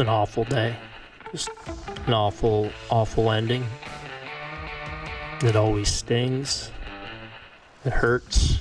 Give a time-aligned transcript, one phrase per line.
[0.00, 0.74] an awful day.
[1.30, 1.50] Just
[2.06, 3.64] an awful, awful ending.
[5.42, 6.70] It always stings.
[7.84, 8.58] It hurts.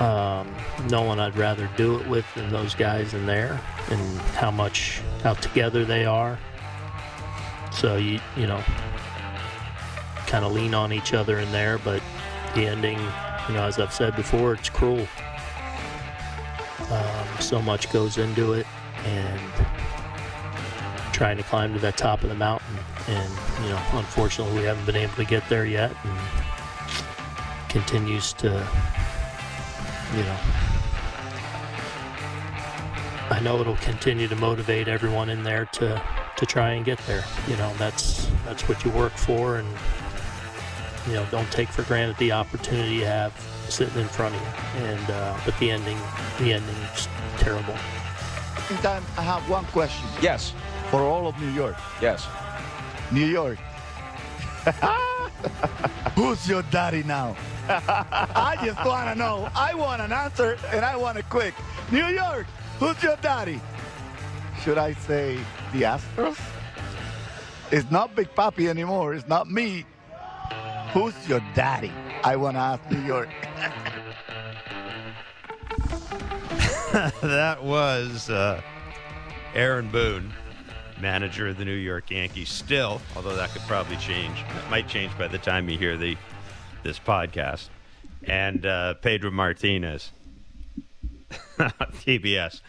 [0.00, 0.52] Um,
[0.88, 3.60] no one I'd rather do it with than those guys in there,
[3.90, 6.38] and how much how together they are.
[7.70, 8.60] So you you know,
[10.26, 12.02] kind of lean on each other in there, but
[12.54, 12.98] the ending,
[13.48, 15.06] you know, as I've said before, it's cruel.
[16.90, 18.66] Um, so much goes into it,
[21.12, 22.76] trying to climb to that top of the mountain,
[23.08, 26.18] and you know, unfortunately, we haven't been able to get there yet, and
[27.68, 30.38] continues to, you know.
[33.30, 36.02] I know it'll continue to motivate everyone in there to,
[36.36, 37.24] to try and get there.
[37.48, 39.68] You know, that's that's what you work for, and
[41.06, 43.32] you know, don't take for granted the opportunity you have
[43.68, 44.84] sitting in front of you.
[44.84, 45.98] And uh, but the ending,
[46.38, 47.08] the ending's
[47.38, 47.74] terrible.
[48.70, 50.52] In time, I have one question Yes.
[50.92, 51.76] For all of New York.
[52.02, 52.28] Yes.
[53.10, 53.58] New York.
[56.14, 57.34] Who's your daddy now?
[57.68, 59.48] I just want to know.
[59.56, 61.54] I want an answer, and I want it quick.
[61.90, 62.46] New York,
[62.78, 63.58] who's your daddy?
[64.62, 65.38] Should I say
[65.72, 66.38] the Astros?
[67.70, 69.14] It's not Big Papi anymore.
[69.14, 69.86] It's not me.
[70.92, 71.92] Who's your daddy?
[72.22, 73.30] I want to ask New York.
[77.22, 78.60] that was uh,
[79.54, 80.30] Aaron Boone,
[81.02, 82.48] manager of the New York Yankees.
[82.48, 84.38] Still, although that could probably change.
[84.38, 86.16] It might change by the time you hear the
[86.84, 87.68] this podcast.
[88.22, 90.12] And uh, Pedro Martinez,
[91.58, 92.60] TBS.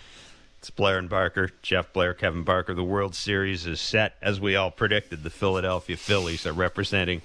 [0.57, 2.73] It's Blair and Barker, Jeff Blair, Kevin Barker.
[2.73, 5.23] The World Series is set, as we all predicted.
[5.23, 7.21] The Philadelphia Phillies are representing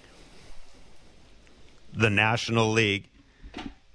[1.95, 3.09] the National League,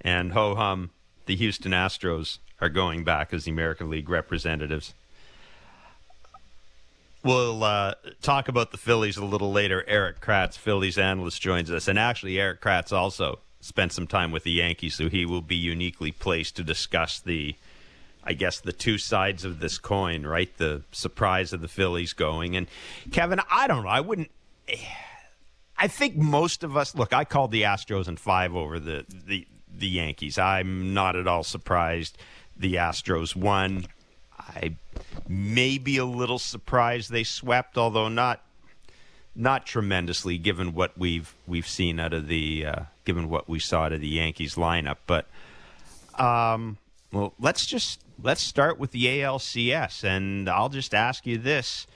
[0.00, 0.90] and ho hum,
[1.26, 4.94] the Houston Astros are going back as the American League representatives.
[7.24, 9.82] We'll uh, talk about the Phillies a little later.
[9.88, 11.88] Erik Kratz, Phillies analyst, joins us.
[11.88, 15.56] And actually, Erik Kratz also spent some time with the Yankees, so he will be
[15.56, 17.56] uniquely placed to discuss the,
[18.22, 20.54] I guess, the two sides of this coin, right?
[20.58, 22.56] The surprise of the Phillies going.
[22.56, 22.66] And
[23.10, 23.88] Kevin, I don't know.
[23.90, 24.30] I wouldn't.
[25.78, 27.14] I think most of us look.
[27.14, 30.38] I called the Astros in five over the the the Yankees.
[30.38, 32.18] I'm not at all surprised
[32.56, 33.86] the Astros won.
[34.48, 34.76] I
[35.28, 38.42] may be a little surprised they swept, although not
[39.34, 43.84] not tremendously, given what we've we've seen out of the uh, given what we saw
[43.84, 44.98] out of the Yankees lineup.
[45.06, 45.26] But
[46.18, 46.78] um,
[47.12, 51.86] well, let's just let's start with the ALCS, and I'll just ask you this: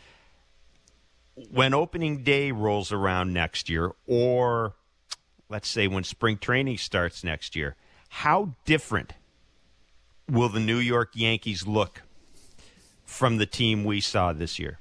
[1.50, 4.74] when opening day rolls around next year, or
[5.48, 7.76] let's say when spring training starts next year,
[8.08, 9.12] how different
[10.28, 12.02] will the New York Yankees look
[13.08, 14.78] from the team we saw this year?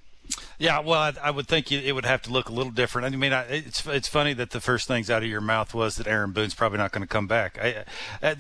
[0.60, 3.14] Yeah, well, I, I would think it would have to look a little different.
[3.14, 5.96] I mean, I, it's it's funny that the first things out of your mouth was
[5.96, 7.58] that Aaron Boone's probably not going to come back.
[7.62, 7.86] I,
[8.22, 8.36] I,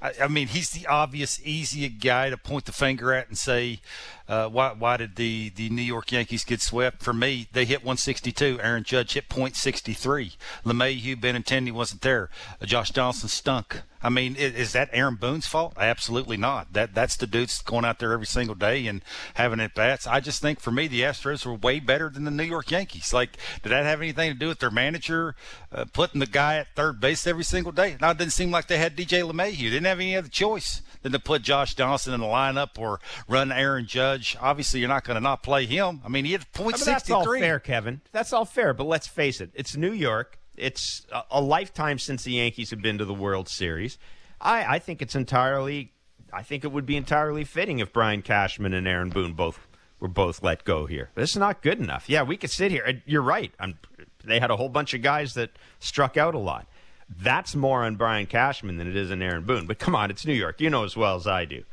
[0.00, 3.80] I, I mean, he's the obvious, easy guy to point the finger at and say,
[4.28, 7.02] uh, why, why did the, the New York Yankees get swept?
[7.02, 8.60] For me, they hit 162.
[8.62, 10.36] Aaron Judge hit .63.
[10.64, 12.28] LeMahieu, Benintendi wasn't there.
[12.60, 13.82] Uh, Josh Johnson stunk.
[14.00, 15.72] I mean, is, that Aaron Boone's fault?
[15.76, 16.72] Absolutely not.
[16.72, 19.02] That that's the dude's going out there every single day and
[19.34, 20.06] having at bats.
[20.06, 23.12] I just think for me, the Astros were way better than the New York Yankees.
[23.12, 25.34] Like, did that have anything to do with their manager
[25.72, 27.96] uh, putting the guy at third base every single day?
[28.00, 29.56] Now it didn't seem like they had DJ LeMahieu.
[29.56, 33.00] They didn't have any other choice than to put Josh Johnson in the lineup or
[33.28, 34.36] run Aaron Judge.
[34.40, 36.00] Obviously, you're not going to not play him.
[36.04, 37.14] I mean, he had point sixty three.
[37.14, 38.00] That's all fair, Kevin.
[38.12, 38.74] That's all fair.
[38.74, 40.38] But let's face it, it's New York.
[40.56, 43.98] It's a, a lifetime since the Yankees have been to the World Series.
[44.40, 45.92] I, I think it's entirely.
[46.32, 49.66] I think it would be entirely fitting if Brian Cashman and Aaron Boone both
[49.98, 51.10] were both let go here.
[51.14, 52.04] This is not good enough.
[52.08, 53.02] Yeah, we could sit here.
[53.06, 53.50] You're right.
[53.58, 53.78] I'm,
[54.24, 55.50] they had a whole bunch of guys that
[55.80, 56.66] struck out a lot.
[57.08, 59.66] That's more on Brian Cashman than it is on Aaron Boone.
[59.66, 60.60] But come on, it's New York.
[60.60, 61.64] You know as well as I do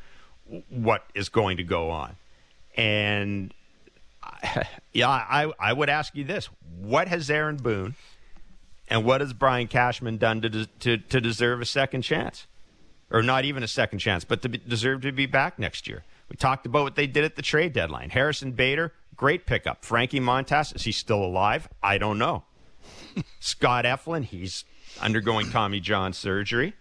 [0.69, 2.15] what is going to go on.
[2.77, 3.53] And
[4.93, 6.49] yeah, I, I would ask you this:
[6.79, 7.95] What has Aaron Boone
[8.87, 12.47] and what has Brian Cashman done to to, to deserve a second chance,
[13.11, 16.03] or not even a second chance, but to be, deserve to be back next year?
[16.29, 18.09] We talked about what they did at the trade deadline.
[18.09, 19.85] Harrison Bader, great pickup.
[19.85, 21.69] Frankie Montas, is he still alive?
[21.83, 22.43] I don't know.
[23.39, 24.65] Scott Eflin, he's
[25.01, 26.73] undergoing Tommy John surgery.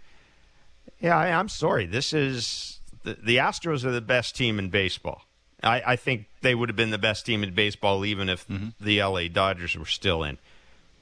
[1.00, 1.86] Yeah, I, am sorry.
[1.86, 5.22] This is the, the, Astros are the best team in baseball.
[5.62, 8.68] I, I, think they would have been the best team in baseball even if mm-hmm.
[8.80, 10.38] the LA Dodgers were still in.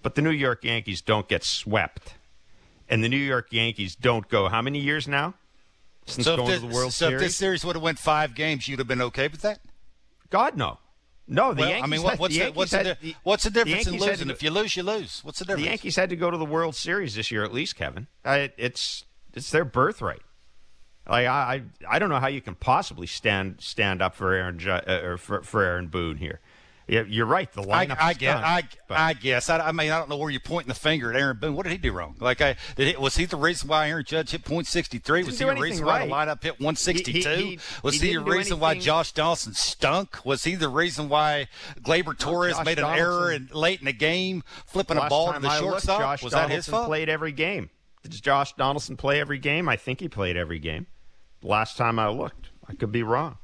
[0.02, 2.14] But the New York Yankees don't get swept.
[2.88, 5.34] And the New York Yankees don't go how many years now?
[6.06, 7.22] Since so going this, to the World so Series?
[7.22, 9.60] if this series would have went five games, you'd have been okay with that?
[10.30, 10.78] God, no.
[11.28, 11.84] No, the Well, Yankees.
[11.84, 14.28] I mean, what, what's the the, what's the, had- di- what's the difference in losing?
[14.28, 15.20] to If you lose, you lose.
[15.22, 15.62] What's the difference?
[15.64, 15.68] The?
[15.70, 18.08] Yankees had to go to the World Series this year, at least, Kevin.
[18.24, 20.22] I, it's it's their birthright.
[21.08, 24.60] Like I, I I don't know how you can possibly stand stand up for Aaron
[24.68, 26.40] uh, for, for Aaron Boone here.
[26.92, 27.50] Yeah, you're right.
[27.50, 27.96] The I, lineup.
[27.98, 28.34] I is guess.
[28.34, 29.48] done, I, but- I guess.
[29.48, 31.54] I, I mean, I don't know where you're pointing the finger at Aaron Boone.
[31.54, 32.16] What did he do wrong?
[32.20, 35.24] Like, I did he, was he the reason why Aaron Judge hit .63?
[35.24, 36.28] Was he the anything reason why the right.
[36.28, 37.10] lineup hit 162?
[37.12, 40.24] He- he- he- was he he, the didn't do reason why Josh Donaldson stunk?
[40.26, 41.48] Was he the reason why
[41.80, 45.32] Gleyber Torres Josh made an Donaldson- error in, late in the game, flipping a ball
[45.32, 46.00] to the I looked, shortstop?
[46.00, 46.86] Josh was Donaldson that his fault?
[46.88, 47.70] played every game.
[48.02, 49.66] Did Josh Donaldson play every game?
[49.68, 50.88] I think he played every game.
[51.42, 53.38] Last time I looked, I could be wrong.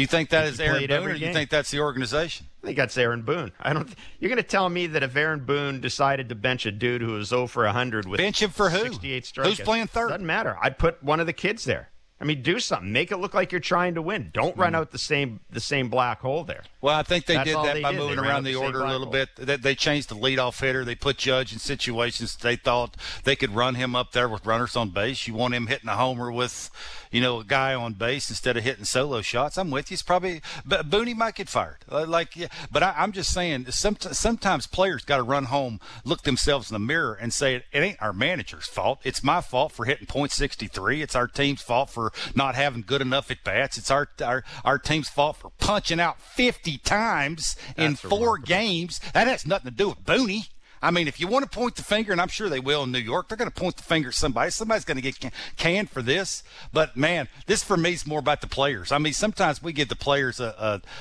[0.00, 2.46] Do you think that is Aaron Boone, or do you think that's the organization?
[2.62, 3.52] I think that's Aaron Boone.
[3.60, 3.86] I don't.
[4.18, 7.12] You're going to tell me that if Aaron Boone decided to bench a dude who
[7.12, 8.78] was 0 for 100 with Bench him for who?
[8.78, 10.08] 68 strikeouts, Who's playing third?
[10.08, 10.56] Doesn't matter.
[10.62, 11.90] I'd put one of the kids there.
[12.20, 12.92] I mean, do something.
[12.92, 14.30] Make it look like you're trying to win.
[14.34, 16.64] Don't run out the same the same black hole there.
[16.82, 17.98] Well, I think they That's did that they by did.
[17.98, 19.12] Moving around the the order a little hole.
[19.12, 19.28] bit.
[19.36, 20.84] They, they changed the leadoff hitter.
[20.84, 24.76] They put Judge in situations they thought they could run him up there with runners
[24.76, 25.26] on base.
[25.26, 26.70] You want him hitting a homer with,
[27.10, 29.56] you know, a guy on base instead of hitting solo shots.
[29.56, 29.94] I'm with you.
[29.94, 31.78] It's probably, but Booney might get fired.
[31.90, 35.80] Uh, Like, yeah, but I, I'm just saying, some, sometimes players got to run home,
[36.04, 39.00] look themselves in the mirror, and say it, it ain't our manager's fault.
[39.04, 41.02] It's my fault for hitting .63.
[41.02, 43.78] It's our team's fault for not having good enough at bats.
[43.78, 48.46] It's our our our team's fault for punching out 50 times in four remarkable.
[48.46, 49.00] games.
[49.14, 50.48] That has nothing to do with Booney.
[50.82, 52.90] I mean, if you want to point the finger, and I'm sure they will in
[52.90, 54.50] New York, they're going to point the finger at somebody.
[54.50, 56.42] Somebody's going to get can- canned for this.
[56.72, 58.90] But man, this for me is more about the players.
[58.90, 60.54] I mean, sometimes we give the players a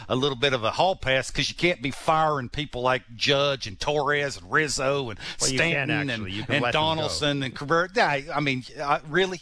[0.09, 3.03] a, a little bit of a hall pass because you can't be firing people like
[3.15, 6.71] Judge and Torres and Rizzo and Well, Stanton and, and let them go.
[6.71, 7.87] Donaldson and Cabrera.
[7.95, 9.39] Yeah, I mean, uh, really?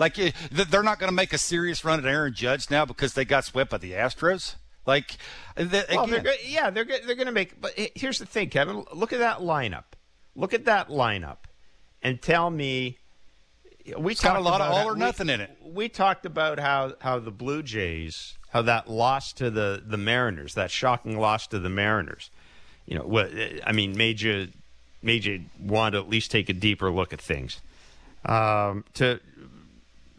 [0.00, 3.14] Like uh, they're not going to make a serious run at Aaron Judge now because
[3.14, 4.56] they got swept by the Astros.
[4.86, 5.16] Like,
[5.56, 7.60] th- Well, they're go- yeah, they're go- they're going to make.
[7.60, 8.84] But here's the thing, Kevin.
[8.94, 9.84] Look at that lineup.
[10.34, 11.36] Look at that lineup,
[12.02, 12.96] and tell me.
[13.98, 15.56] We got a lot of all how- or we- nothing in it.
[15.62, 20.54] We talked about how how the Blue Jays, how that loss to the the Mariners,
[20.54, 22.30] that shocking loss to the Mariners.
[22.86, 23.30] You know, what
[23.66, 24.48] I mean, made you
[25.02, 27.60] made you want to at least take a deeper look at things.
[28.24, 29.18] Um, to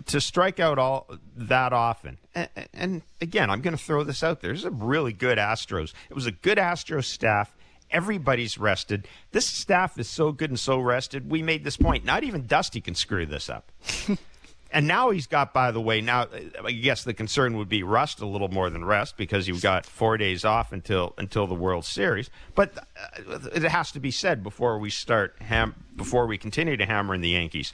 [0.07, 2.18] to strike out all that often.
[2.36, 4.51] And, and again, I'm going to throw this out there.
[4.51, 5.94] This is a really good Astros.
[6.09, 7.56] It was a good Astros staff.
[7.89, 9.07] Everybody's rested.
[9.31, 11.30] This staff is so good and so rested.
[11.30, 12.06] We made this point.
[12.06, 13.69] Not even Dusty can screw this up.
[14.71, 16.27] and now he's got, by the way, now
[16.63, 19.86] I guess the concern would be rust a little more than rest because you've got
[19.86, 22.30] four days off until until the World Series.
[22.56, 26.86] But uh, it has to be said before we start ham- before we continue to
[26.86, 27.74] hammer in the Yankees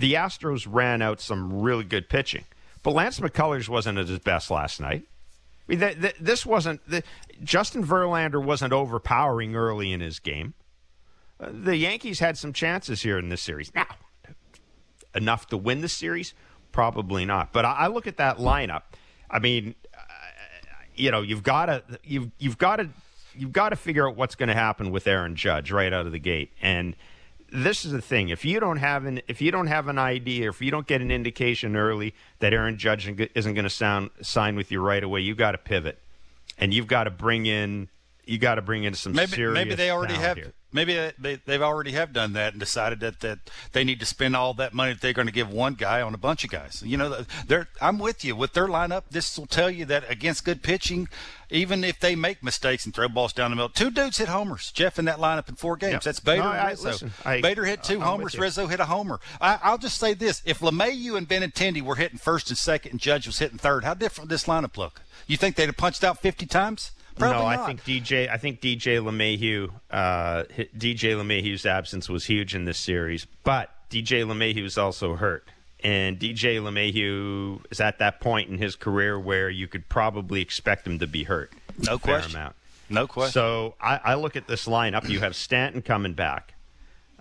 [0.00, 2.44] the Astros ran out some really good pitching,
[2.82, 5.04] but Lance McCullers wasn't at his best last night.
[5.68, 7.02] I mean, th- th- this wasn't the,
[7.44, 10.54] Justin Verlander wasn't overpowering early in his game.
[11.38, 13.74] Uh, the Yankees had some chances here in this series.
[13.74, 13.86] Now,
[15.14, 16.32] enough to win the series,
[16.72, 17.52] probably not.
[17.52, 18.82] But I, I look at that lineup.
[19.30, 19.98] I mean, uh,
[20.94, 22.88] you know, you've got to you've you've got to
[23.36, 26.12] you've got to figure out what's going to happen with Aaron Judge right out of
[26.12, 26.52] the gate.
[26.62, 26.96] And
[27.52, 30.48] this is the thing: if you don't have an if you don't have an idea,
[30.48, 34.56] if you don't get an indication early that Aaron Judge isn't going to sound sign
[34.56, 35.98] with you right away, you got to pivot,
[36.58, 37.88] and you've got to bring in
[38.24, 40.52] you got to bring in some maybe serious maybe they already have here.
[40.72, 43.38] Maybe they, they they've already have done that and decided that that
[43.72, 46.14] they need to spend all that money that they're going to give one guy on
[46.14, 46.82] a bunch of guys.
[46.84, 49.04] You know, they're I'm with you with their lineup.
[49.10, 51.08] This will tell you that against good pitching,
[51.50, 54.70] even if they make mistakes and throw balls down the middle, two dudes hit homers.
[54.72, 55.92] Jeff in that lineup in four games.
[55.94, 56.02] Yep.
[56.02, 56.88] That's Bader No, and I- Rizzo.
[56.88, 58.38] listen, I- Bader hit 2 I'm homers.
[58.38, 59.20] Rizzo hit a homer.
[59.40, 63.00] I, I'll just say this: if LeMahieu and Benintendi were hitting first and second, and
[63.00, 65.02] Judge was hitting third, how different would this lineup look?
[65.26, 66.92] You think they'd have punched out 50 times?
[67.20, 67.60] Probably no, not.
[67.60, 68.28] I think DJ.
[68.28, 69.70] I think DJ LeMahieu.
[69.90, 70.44] Uh,
[70.76, 75.46] DJ LeMahieu's absence was huge in this series, but DJ LeMahieu is also hurt,
[75.84, 80.86] and DJ LeMahieu is at that point in his career where you could probably expect
[80.86, 81.52] him to be hurt.
[81.78, 82.36] No a fair question.
[82.36, 82.56] amount.
[82.88, 83.32] no question.
[83.32, 85.08] So I, I look at this lineup.
[85.08, 86.54] You have Stanton coming back.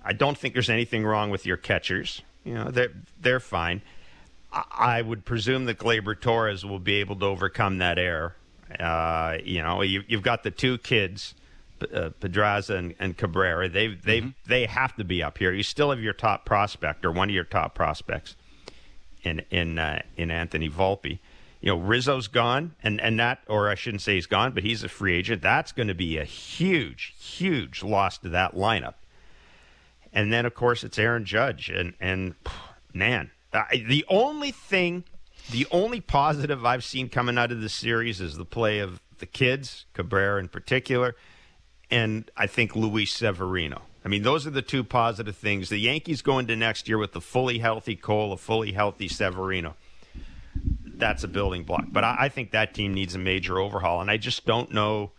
[0.04, 2.22] I don't think there's anything wrong with your catchers.
[2.46, 3.82] You know, they're they're fine.
[4.52, 8.36] I, I would presume that Gleyber Torres will be able to overcome that error.
[8.78, 11.34] Uh, you know, you, you've got the two kids,
[11.82, 13.70] uh, Peraza and, and Cabrera.
[13.70, 15.52] They they they have to be up here.
[15.52, 18.36] You still have your top prospect or one of your top prospects
[19.24, 21.20] in in uh, in Anthony Volpe.
[21.62, 24.84] You know, Rizzo's gone, and and that, or I shouldn't say he's gone, but he's
[24.84, 25.42] a free agent.
[25.42, 28.96] That's going to be a huge, huge loss to that lineup.
[30.14, 32.36] And then, of course, it's Aaron Judge, and and
[32.94, 35.04] man, I, the only thing,
[35.52, 39.26] the only positive I've seen coming out of this series is the play of the
[39.26, 41.16] kids, Cabrera in particular,
[41.92, 43.82] and I think Luis Severino.
[44.04, 45.70] I mean, those are the two positive things.
[45.70, 49.76] The Yankees go into next year with a fully healthy Cole, a fully healthy Severino.
[50.86, 51.86] That's a building block.
[51.90, 55.12] But I, I think that team needs a major overhaul, and I just don't know.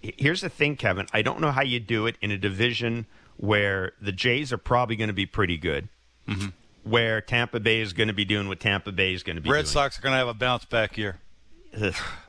[0.00, 1.06] Here's the thing, Kevin.
[1.12, 3.06] I don't know how you do it in a division
[3.36, 5.88] where the Jays are probably going to be pretty good,
[6.28, 6.48] mm-hmm.
[6.84, 9.50] Where Tampa Bay is going to be doing what Tampa Bay is going to be
[9.50, 9.66] Red doing.
[9.66, 11.18] Sox are going to have a bounce back year.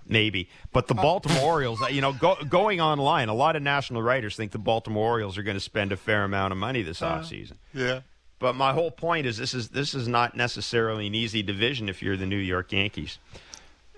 [0.06, 4.36] Maybe, but the Baltimore Orioles, you know, go, going online, a lot of national writers
[4.36, 7.18] think the Baltimore Orioles are going to spend a fair amount of money this uh,
[7.20, 7.54] offseason.
[7.74, 8.02] Yeah.
[8.40, 12.02] But my whole point is this is this is not necessarily an easy division if
[12.02, 13.18] you're the New York Yankees.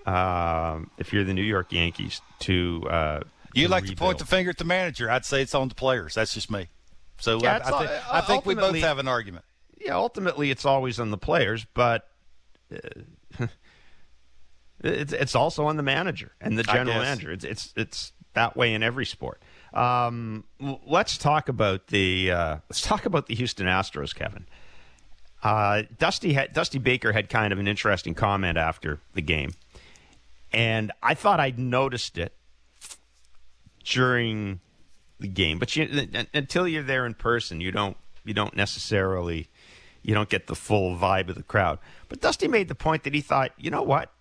[0.04, 3.20] Um, if you're the New York Yankees, to uh,
[3.54, 3.98] you to like rebuild.
[3.98, 5.10] to point the finger at the manager.
[5.10, 6.14] I'd say it's on the players.
[6.14, 6.68] That's just me.
[7.18, 9.44] So yeah, I, I, think, I think we both have an argument.
[9.86, 12.08] Yeah, ultimately, it's always on the players, but.
[12.72, 13.46] Uh,
[14.80, 17.32] It's it's also on the manager and the general manager.
[17.32, 19.40] It's it's it's that way in every sport.
[19.72, 20.44] Um,
[20.86, 24.46] let's talk about the uh, let's talk about the Houston Astros, Kevin.
[25.42, 29.52] Uh, Dusty had, Dusty Baker had kind of an interesting comment after the game,
[30.52, 32.34] and I thought I'd noticed it
[33.84, 34.60] during
[35.20, 39.48] the game, but you, until you're there in person, you don't you don't necessarily
[40.06, 41.80] you don't get the full vibe of the crowd.
[42.08, 44.12] But Dusty made the point that he thought, you know what,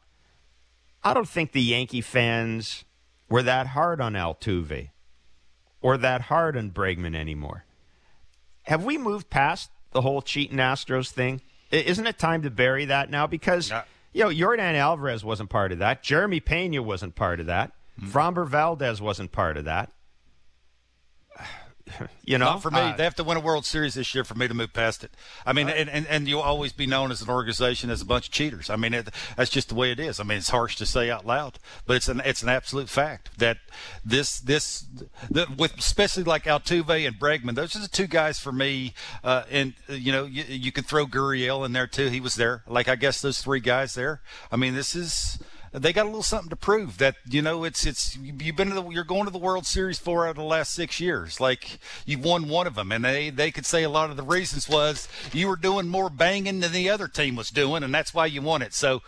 [1.03, 2.85] I don't think the Yankee fans
[3.29, 4.89] were that hard on Altuve
[5.81, 7.65] or that hard on Bregman anymore.
[8.63, 11.41] Have we moved past the whole cheating Astros thing?
[11.69, 13.27] Isn't it time to bury that now?
[13.27, 13.71] Because,
[14.11, 16.01] you know, Yordan Alvarez wasn't part of that.
[16.01, 17.73] Jeremy Pena wasn't part of that.
[18.01, 18.07] Mm.
[18.07, 19.91] Framber Valdez wasn't part of that.
[22.25, 22.79] you know, not for me.
[22.79, 25.03] Uh, they have to win a World Series this year for me to move past
[25.03, 25.11] it.
[25.45, 28.05] I mean, uh, and, and, and you'll always be known as an organization as a
[28.05, 28.69] bunch of cheaters.
[28.69, 30.19] I mean, it, that's just the way it is.
[30.19, 33.37] I mean, it's harsh to say out loud, but it's an it's an absolute fact
[33.37, 33.57] that
[34.03, 34.85] this this
[35.29, 38.93] the, with especially like Altuve and Bregman, those are the two guys for me.
[39.23, 42.07] Uh, and you know, you, you could throw Gurriel in there too.
[42.07, 42.63] He was there.
[42.67, 44.21] Like I guess those three guys there.
[44.51, 45.39] I mean, this is
[45.79, 48.75] they got a little something to prove that you know it's it's you've been to
[48.75, 51.39] the, you're going to the World Series four out of the last six years.
[51.39, 54.23] Like you've won one of them, and they they could say a lot of the
[54.23, 58.13] reasons was you were doing more banging than the other team was doing, and that's
[58.13, 58.73] why you won it.
[58.73, 59.01] So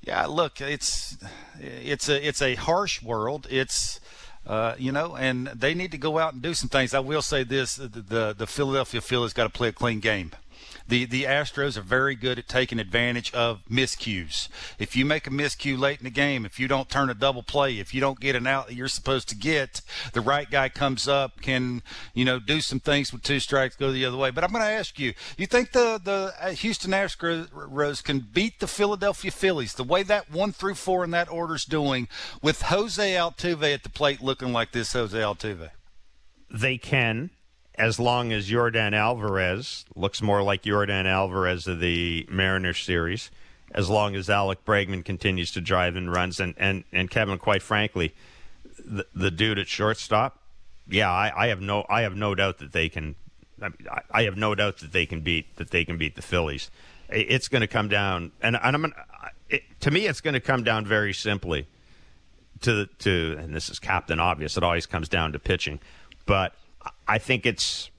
[0.00, 1.16] yeah, look, it's
[1.60, 3.46] it's a it's a harsh world.
[3.50, 4.00] It's
[4.46, 6.94] uh, you know, and they need to go out and do some things.
[6.94, 10.32] I will say this: the the, the Philadelphia Phillies got to play a clean game
[10.88, 14.48] the the Astros are very good at taking advantage of miscues.
[14.78, 17.42] If you make a miscue late in the game, if you don't turn a double
[17.42, 20.68] play, if you don't get an out that you're supposed to get, the right guy
[20.68, 21.82] comes up, can
[22.14, 24.30] you know do some things with two strikes, go the other way.
[24.30, 28.60] But I'm going to ask you: You think the the uh, Houston Astros can beat
[28.60, 32.08] the Philadelphia Phillies the way that one through four in that order's doing
[32.42, 35.70] with Jose Altuve at the plate looking like this Jose Altuve?
[36.50, 37.30] They can
[37.78, 43.30] as long as Yordan Alvarez looks more like Yordan Alvarez of the Mariners series,
[43.72, 47.62] as long as Alex Bregman continues to drive and runs, and, and, and Kevin, quite
[47.62, 48.14] frankly,
[48.84, 50.40] the, the dude at shortstop,
[50.88, 53.14] yeah, I, I have no I have no doubt that they can.
[53.60, 53.68] I,
[54.10, 56.70] I have no doubt that they can beat that they can beat the Phillies.
[57.10, 58.94] It's going to come down, and, and I'm
[59.50, 61.66] it, to me, it's going to come down very simply
[62.62, 64.56] to to, and this is Captain Obvious.
[64.56, 65.80] It always comes down to pitching,
[66.24, 66.54] but
[67.08, 67.90] I think it's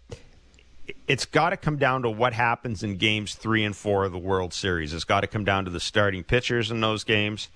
[1.08, 4.20] it's got to come down to what happens in games three and four of the
[4.20, 4.94] World Series.
[4.94, 7.50] It's got to come down to the starting pitchers in those games,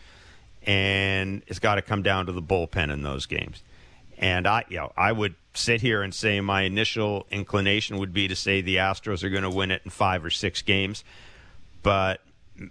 [0.66, 3.62] and it's got to come down to the bullpen in those games.
[4.18, 8.28] And I, you know, I would sit here and say my initial inclination would be
[8.28, 11.04] to say the Astros are going to win it in five or six games,
[11.84, 12.22] but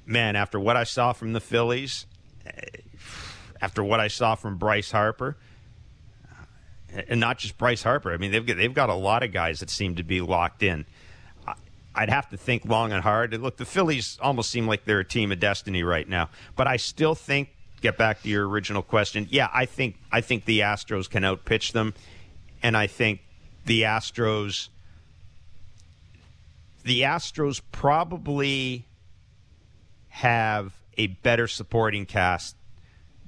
[0.04, 2.06] man, after what I saw from the Phillies,
[2.46, 2.80] eh,
[3.60, 5.36] after what I saw from Bryce Harper
[7.08, 8.12] and not just Bryce Harper.
[8.12, 10.62] I mean, they've got, they've got a lot of guys that seem to be locked
[10.62, 10.84] in.
[11.94, 13.34] I'd have to think long and hard.
[13.34, 16.76] Look, the Phillies almost seem like they're a team of destiny right now, but I
[16.76, 17.50] still think.
[17.82, 19.26] Get back to your original question.
[19.28, 21.94] Yeah, I think I think the Astros can outpitch them,
[22.62, 23.22] and I think
[23.66, 24.68] the Astros
[26.84, 28.84] the Astros probably
[30.08, 32.56] have a better supporting cast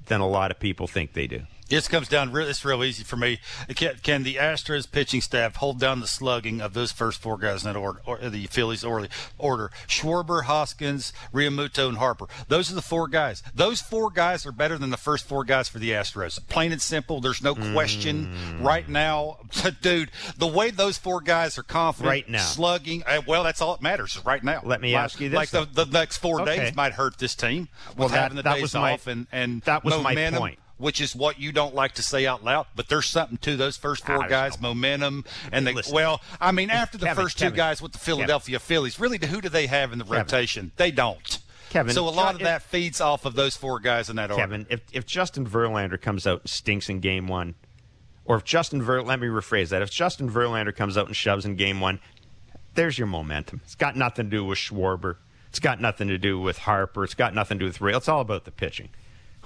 [0.07, 1.41] than a lot of people think they do.
[1.67, 2.31] This comes down.
[2.31, 3.39] Real it's real easy for me.
[3.75, 7.65] Can, can, the Astros pitching staff hold down the slugging of those first four guys
[7.65, 9.07] in that order, or the Phillies order?
[9.39, 12.27] Order: Schwarber, Hoskins, Realmuto, and Harper.
[12.49, 13.41] Those are the four guys.
[13.53, 16.39] Those four guys are better than the first four guys for the Astros.
[16.49, 17.19] Plain and simple.
[17.19, 18.27] There's no question.
[18.27, 18.63] Mm.
[18.63, 19.37] Right now,
[19.81, 23.01] dude, the way those four guys are confident, right now, slugging.
[23.07, 24.61] Uh, well, that's all that matters right now.
[24.63, 26.57] Let me like, ask you this: like the, the next four okay.
[26.57, 27.69] days might hurt this team.
[27.97, 30.33] Well, that, having the days off my, and and that was momentum.
[30.35, 33.37] my point which is what you don't like to say out loud, but there's something
[33.37, 35.73] to those first four guys, momentum, and they.
[35.73, 35.93] Listen.
[35.93, 39.17] Well, I mean, after the Kevin, first two Kevin, guys with the Philadelphia Phillies, really,
[39.25, 40.71] who do they have in the rotation?
[40.77, 41.39] They don't.
[41.69, 44.41] Kevin, so a lot of that feeds off of those four guys in that order.
[44.41, 47.55] Kevin, if, if Justin Verlander comes out and stinks in game one,
[48.23, 49.81] or if Justin Ver, let me rephrase that.
[49.81, 51.99] If Justin Verlander comes out and shoves in game one,
[52.75, 53.61] there's your momentum.
[53.63, 55.17] It's got nothing to do with Schwarber.
[55.49, 57.03] It's got nothing to do with Harper.
[57.03, 57.93] It's got nothing to do with Ray.
[57.93, 58.89] It's all about the pitching.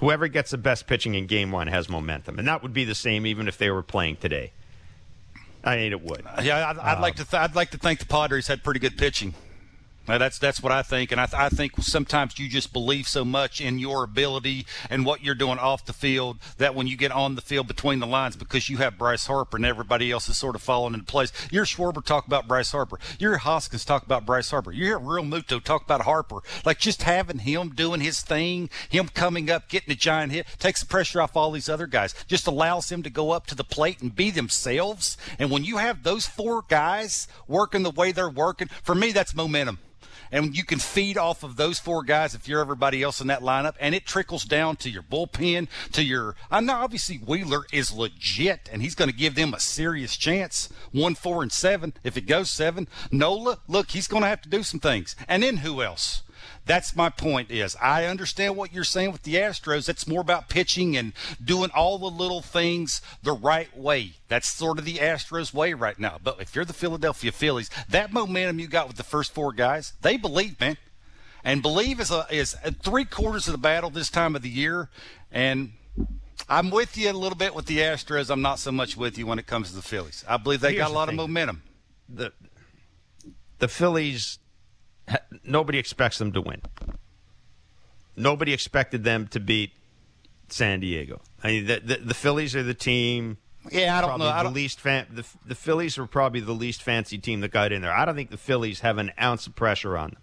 [0.00, 2.38] Whoever gets the best pitching in game one has momentum.
[2.38, 4.52] And that would be the same even if they were playing today.
[5.62, 6.24] I mean, it would.
[6.42, 7.30] Yeah, I'd, I'd like um, to.
[7.30, 9.34] Th- I'd like to think the Padres had pretty good pitching.
[10.10, 13.06] Now, that's that's what I think, and I, th- I think sometimes you just believe
[13.06, 16.96] so much in your ability and what you're doing off the field that when you
[16.96, 20.28] get on the field between the lines, because you have Bryce Harper and everybody else
[20.28, 21.30] is sort of falling into place.
[21.52, 22.98] You hear Schwarber talk about Bryce Harper.
[23.20, 24.72] You hear Hoskins talk about Bryce Harper.
[24.72, 26.38] You hear Realmuto talk about Harper.
[26.64, 30.80] Like just having him doing his thing, him coming up, getting a giant hit, takes
[30.80, 32.16] the pressure off all these other guys.
[32.26, 35.16] Just allows them to go up to the plate and be themselves.
[35.38, 39.36] And when you have those four guys working the way they're working, for me, that's
[39.36, 39.78] momentum
[40.32, 43.42] and you can feed off of those four guys if you're everybody else in that
[43.42, 46.36] lineup, and it trickles down to your bullpen, to your.
[46.50, 50.68] I know obviously Wheeler is legit, and he's going to give them a serious chance.
[50.92, 51.94] One, four, and seven.
[52.04, 55.16] If it goes seven, Nola, look, he's going to have to do some things.
[55.28, 56.22] And then who else?
[56.70, 57.50] That's my point.
[57.50, 59.88] Is I understand what you're saying with the Astros.
[59.88, 64.12] It's more about pitching and doing all the little things the right way.
[64.28, 66.18] That's sort of the Astros way right now.
[66.22, 69.94] But if you're the Philadelphia Phillies, that momentum you got with the first four guys,
[70.02, 70.76] they believe, man.
[71.42, 74.48] And believe is a, is a three quarters of the battle this time of the
[74.48, 74.90] year.
[75.32, 75.72] And
[76.48, 78.30] I'm with you a little bit with the Astros.
[78.30, 80.24] I'm not so much with you when it comes to the Phillies.
[80.28, 81.18] I believe they Here's got a lot thing.
[81.18, 81.64] of momentum.
[82.08, 82.32] the
[83.58, 84.38] the Phillies
[85.44, 86.62] nobody expects them to win.
[88.16, 89.72] Nobody expected them to beat
[90.48, 91.20] San Diego.
[91.42, 93.38] I mean, the the, the Phillies are the team.
[93.70, 94.26] Yeah, I don't know.
[94.26, 97.50] I the don't, least fan, the the Phillies were probably the least fancy team that
[97.50, 97.92] got in there.
[97.92, 100.18] I don't think the Phillies have an ounce of pressure on them.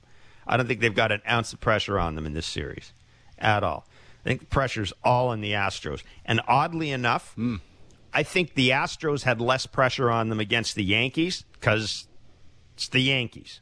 [0.48, 2.94] I don't think they've got an ounce of pressure on them in this series
[3.38, 3.86] at all.
[4.22, 6.04] I think the pressure's all on the Astros.
[6.26, 7.58] And oddly enough, Hmm.
[8.14, 12.08] I think the Astros had less pressure on them against the Yankees because
[12.76, 13.62] it's the Yankees.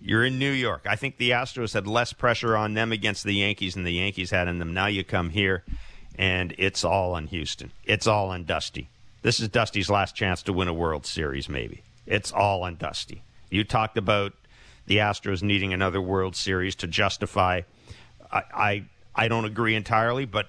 [0.00, 0.86] You're in New York.
[0.88, 4.30] I think the Astros had less pressure on them against the Yankees than the Yankees
[4.30, 4.72] had on them.
[4.72, 5.64] Now you come here,
[6.16, 7.72] and it's all on Houston.
[7.84, 8.88] It's all on Dusty.
[9.22, 11.82] This is Dusty's last chance to win a World Series, maybe.
[12.06, 13.22] It's all on Dusty.
[13.50, 14.32] You talked about
[14.86, 17.62] the Astros needing another World Series to justify.
[18.30, 18.84] I, I,
[19.14, 20.48] I don't agree entirely, but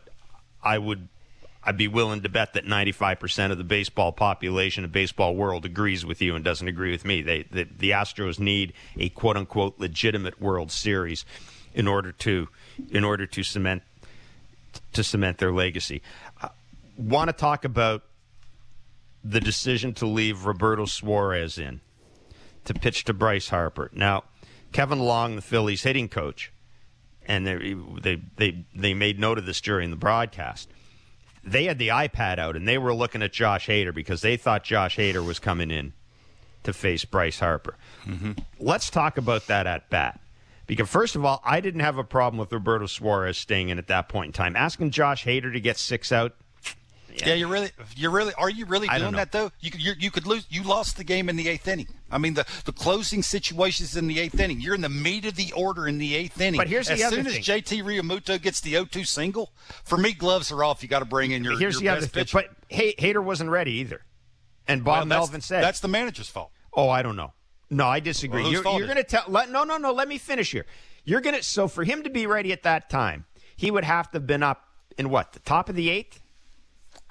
[0.64, 1.08] I would
[1.64, 6.06] I'd be willing to bet that 95% of the baseball population, the baseball world, agrees
[6.06, 7.22] with you and doesn't agree with me.
[7.22, 11.26] They, the, the Astros need a quote unquote legitimate World Series
[11.74, 12.48] in order to
[12.90, 13.84] in order to cement
[14.94, 16.02] to cement their legacy.
[16.42, 16.50] I
[16.98, 18.04] want to talk about
[19.24, 21.82] the decision to leave Roberto Suarez in
[22.64, 23.90] to pitch to Bryce Harper.
[23.94, 24.24] Now,
[24.72, 26.54] Kevin Long, the Phillies hitting coach,
[27.26, 30.70] and they they they, they made note of this during the broadcast
[31.44, 34.64] they had the iPad out and they were looking at Josh Hader because they thought
[34.64, 35.94] Josh Hader was coming in
[36.64, 37.76] to face Bryce Harper.
[38.06, 38.34] Mm-hmm.
[38.60, 40.20] Let's talk about that at bat.
[40.68, 43.88] Because first of all, I didn't have a problem with Roberto Suarez staying in at
[43.88, 44.56] that point in time.
[44.56, 46.36] Asking Josh Hader to get six out,
[47.16, 49.52] Yeah, you're really, you're really, are you really doing that though?
[49.60, 50.46] You could, you you could lose.
[50.50, 51.88] You lost the game in the eighth inning.
[52.12, 54.62] I mean, the the closing situations in the eighth inning.
[54.62, 56.58] You're in the meat of the order in the eighth inning.
[56.58, 57.40] But here's the as other soon thing.
[57.40, 59.52] as JT Realmuto gets the 0-2 single,
[59.84, 60.82] for me, gloves are off.
[60.84, 62.22] You got to bring in your, here's your the other best thing.
[62.24, 62.38] pitcher.
[62.38, 64.02] But hey, Hader wasn't ready either.
[64.68, 66.52] And Bob that's- Melvin said that's the manager's fault.
[66.74, 67.34] Oh, I don't know.
[67.70, 68.44] No, I disagree.
[68.44, 69.24] Well, you're you're going to tell.
[69.28, 69.92] Let, no, no, no.
[69.92, 70.66] Let me finish here.
[71.04, 71.44] You're going to.
[71.44, 74.44] So for him to be ready at that time, he would have to have been
[74.44, 74.64] up
[74.98, 76.20] in what the top of the eighth.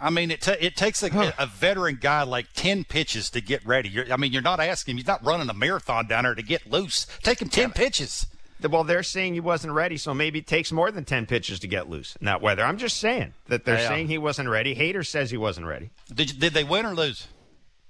[0.00, 3.66] I mean, it ta it takes a, a veteran guy like ten pitches to get
[3.66, 3.88] ready.
[3.88, 4.92] You're, I mean, you're not asking.
[4.92, 7.06] Him, he's not running a marathon down there to get loose.
[7.22, 8.26] Take him ten pitches.
[8.68, 11.68] Well, they're saying he wasn't ready, so maybe it takes more than ten pitches to
[11.68, 12.62] get loose in that weather.
[12.64, 13.88] I'm just saying that they're Yeah.
[13.88, 14.74] saying he wasn't ready.
[14.74, 15.90] Hader says he wasn't ready.
[16.12, 17.26] Did you- did they win or lose?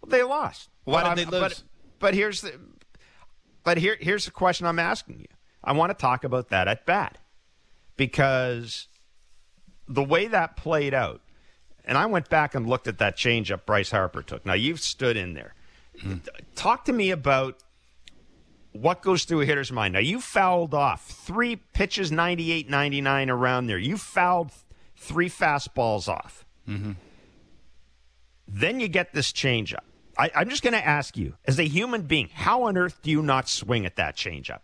[0.03, 0.68] Well, they lost.
[0.85, 1.40] Why But did they lose?
[1.40, 1.62] But,
[1.99, 2.53] but here's the.
[3.64, 5.27] But here, here's the question I'm asking you.
[5.64, 7.18] I want to talk about that at bat
[7.97, 8.88] because
[9.88, 11.21] the way that played out,
[11.88, 14.46] and I went back and looked at that changeup Bryce Harper took.
[14.46, 15.55] Now you've stood in there.
[16.55, 17.57] Talk to me about
[18.72, 19.94] what goes through a hitter's mind.
[19.94, 23.79] Now you fouled off three pitches, 98, 99 around there.
[23.79, 24.53] You fouled
[24.96, 26.44] three fastballs off.
[28.46, 29.85] Then you get this changeup.
[30.16, 33.11] I, I'm just going to ask you, as a human being, how on earth do
[33.11, 34.61] you not swing at that changeup?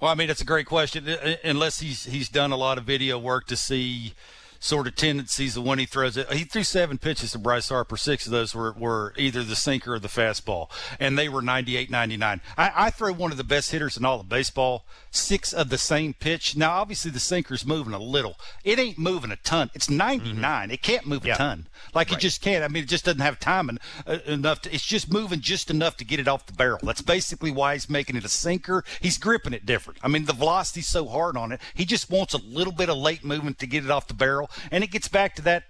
[0.00, 1.08] Well, I mean, that's a great question.
[1.08, 4.14] Uh, Unless he's he's done a lot of video work to see,
[4.60, 6.30] sort of tendencies of when he throws it.
[6.32, 7.96] He threw seven pitches to Bryce Harper.
[7.96, 10.70] Six of those were, were either the sinker or the fastball,
[11.00, 12.40] and they were 98, 99.
[12.56, 14.84] I, I throw one of the best hitters in all of baseball.
[15.10, 16.56] Six of the same pitch.
[16.56, 18.36] Now, obviously, the sinker's moving a little.
[18.62, 19.70] It ain't moving a ton.
[19.74, 20.36] It's 99.
[20.36, 20.70] Mm-hmm.
[20.70, 21.66] It can't move a ton.
[21.94, 22.18] Like right.
[22.18, 22.62] it just can't.
[22.62, 24.62] I mean, it just doesn't have time uh, enough.
[24.62, 26.78] To, it's just moving just enough to get it off the barrel.
[26.82, 28.84] That's basically why he's making it a sinker.
[29.00, 29.98] He's gripping it different.
[30.02, 31.60] I mean, the velocity's so hard on it.
[31.74, 34.49] He just wants a little bit of late movement to get it off the barrel,
[34.70, 35.64] and it gets back to that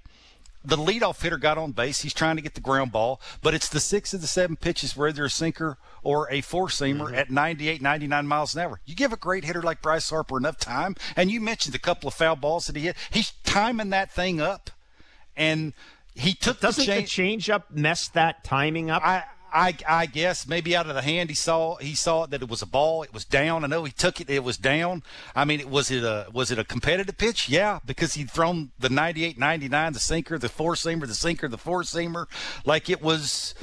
[0.64, 2.02] the leadoff hitter got on base.
[2.02, 4.96] He's trying to get the ground ball, but it's the six of the seven pitches,
[4.96, 7.14] whether a sinker or a four seamer mm-hmm.
[7.14, 8.80] at 98, 99 miles an hour.
[8.84, 12.08] You give a great hitter like Bryce Harper enough time, and you mentioned a couple
[12.08, 12.96] of foul balls that he hit.
[13.10, 14.70] He's timing that thing up,
[15.36, 15.72] and
[16.14, 19.02] he took Doesn't the, the change up mess that timing up?
[19.04, 22.48] I, I, I guess maybe out of the hand he saw he saw that it
[22.48, 23.02] was a ball.
[23.02, 23.64] It was down.
[23.64, 24.30] I know he took it.
[24.30, 25.02] It was down.
[25.34, 27.48] I mean, was it a was it a competitive pitch?
[27.48, 31.58] Yeah, because he'd thrown the 98, 99, the sinker, the four seamer, the sinker, the
[31.58, 32.26] four seamer,
[32.64, 33.54] like it was.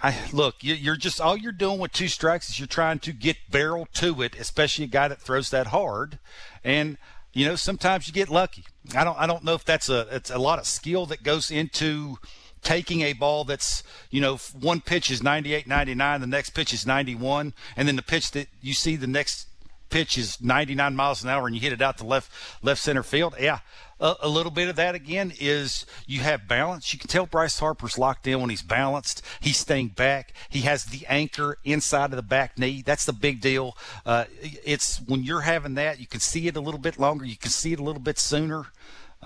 [0.00, 3.36] I, look, you're just all you're doing with two strikes is you're trying to get
[3.50, 6.20] barrel to it, especially a guy that throws that hard,
[6.62, 6.98] and
[7.32, 8.64] you know sometimes you get lucky.
[8.94, 11.50] I don't I don't know if that's a it's a lot of skill that goes
[11.50, 12.18] into
[12.66, 16.84] taking a ball that's, you know, one pitch is 98, 99, the next pitch is
[16.84, 19.46] 91, and then the pitch that you see the next
[19.88, 22.28] pitch is 99 miles an hour and you hit it out to left
[22.64, 23.36] left center field.
[23.38, 23.60] Yeah,
[24.00, 26.92] a, a, little bit of that again is you have balance.
[26.92, 29.22] You can tell Bryce Harper's locked in when he's balanced.
[29.38, 30.32] He's staying back.
[30.48, 32.82] He has the anchor inside of the back knee.
[32.84, 33.76] That's the big deal.
[34.04, 37.24] Uh, it's when you're having that, you can see it a little bit longer.
[37.24, 38.66] You can see it a little bit sooner.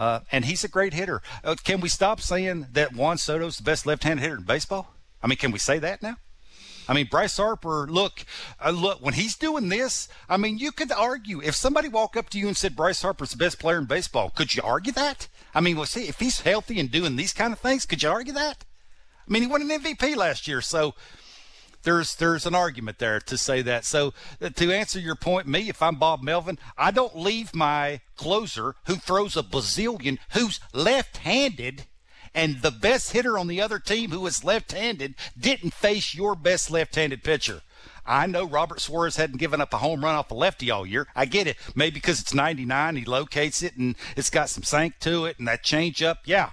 [0.00, 1.20] Uh, and he's a great hitter.
[1.44, 4.94] Uh, can we stop saying that Juan Soto's the best left-handed hitter in baseball?
[5.22, 6.16] I mean, can we say that now?
[6.88, 8.24] I mean, Bryce Harper, look,
[8.64, 12.30] uh, look, when he's doing this, I mean, you could argue if somebody walked up
[12.30, 15.28] to you and said Bryce Harper's the best player in baseball, could you argue that?
[15.54, 18.08] I mean, well, see, if he's healthy and doing these kind of things, could you
[18.08, 18.64] argue that?
[19.28, 20.94] I mean, he won an MVP last year, so
[21.82, 23.84] there's there's an argument there to say that.
[23.84, 28.00] So uh, to answer your point, me, if I'm Bob Melvin, I don't leave my
[28.16, 31.86] closer who throws a bazillion, who's left-handed,
[32.34, 36.70] and the best hitter on the other team who is left-handed didn't face your best
[36.70, 37.62] left-handed pitcher.
[38.06, 41.06] I know Robert Suarez hadn't given up a home run off a lefty all year.
[41.14, 41.56] I get it.
[41.74, 45.46] Maybe because it's 99, he locates it and it's got some sank to it and
[45.46, 46.18] that change up.
[46.24, 46.50] Yeah,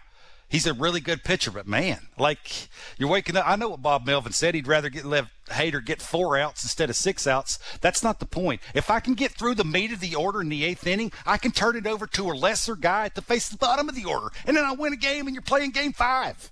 [0.48, 3.48] he's a really good pitcher, but man, like you're waking up.
[3.48, 4.56] I know what Bob Melvin said.
[4.56, 7.60] He'd rather get let Hader get four outs instead of six outs.
[7.82, 8.62] That's not the point.
[8.74, 11.38] If I can get through the meat of the order in the eighth inning, I
[11.38, 14.06] can turn it over to a lesser guy at the face the bottom of the
[14.06, 16.52] order, and then I win a game, and you're playing game five.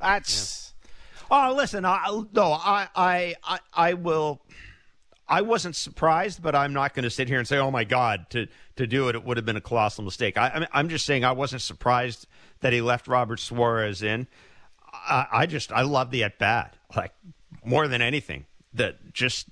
[0.00, 0.64] That's.
[0.64, 0.64] Yeah.
[1.30, 4.40] Oh, listen, I, no, I, I, I, I will.
[5.30, 8.30] I wasn't surprised, but I'm not going to sit here and say, "Oh my God!"
[8.30, 8.46] To
[8.76, 10.38] to do it, it would have been a colossal mistake.
[10.38, 12.26] I, I'm just saying I wasn't surprised
[12.60, 14.26] that he left Robert Suarez in.
[14.92, 17.12] I, I just I love the at bat like
[17.64, 18.46] more than anything.
[18.74, 19.46] That just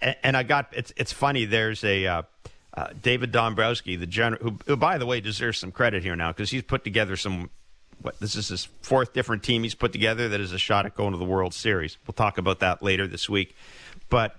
[0.00, 1.44] and I got it's it's funny.
[1.44, 2.22] There's a uh,
[2.74, 6.30] uh, David Dombrowski, the general, who, who by the way deserves some credit here now
[6.30, 7.50] because he's put together some.
[8.00, 10.94] What this is his fourth different team he's put together that is a shot at
[10.94, 11.98] going to the World Series.
[12.06, 13.56] We'll talk about that later this week,
[14.08, 14.36] but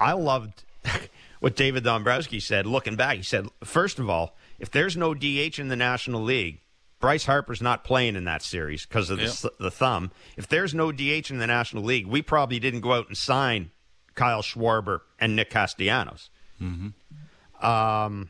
[0.00, 0.64] I loved
[1.40, 2.64] what David Dombrowski said.
[2.64, 6.60] Looking back, he said, first of all, if there's no DH in the National League,
[7.00, 9.52] Bryce Harper's not playing in that series because of the, yep.
[9.58, 10.10] the thumb.
[10.36, 13.70] If there's no DH in the National League, we probably didn't go out and sign
[14.14, 16.30] Kyle Schwarber and Nick Castellanos.
[16.60, 17.66] Mm-hmm.
[17.66, 18.28] Um,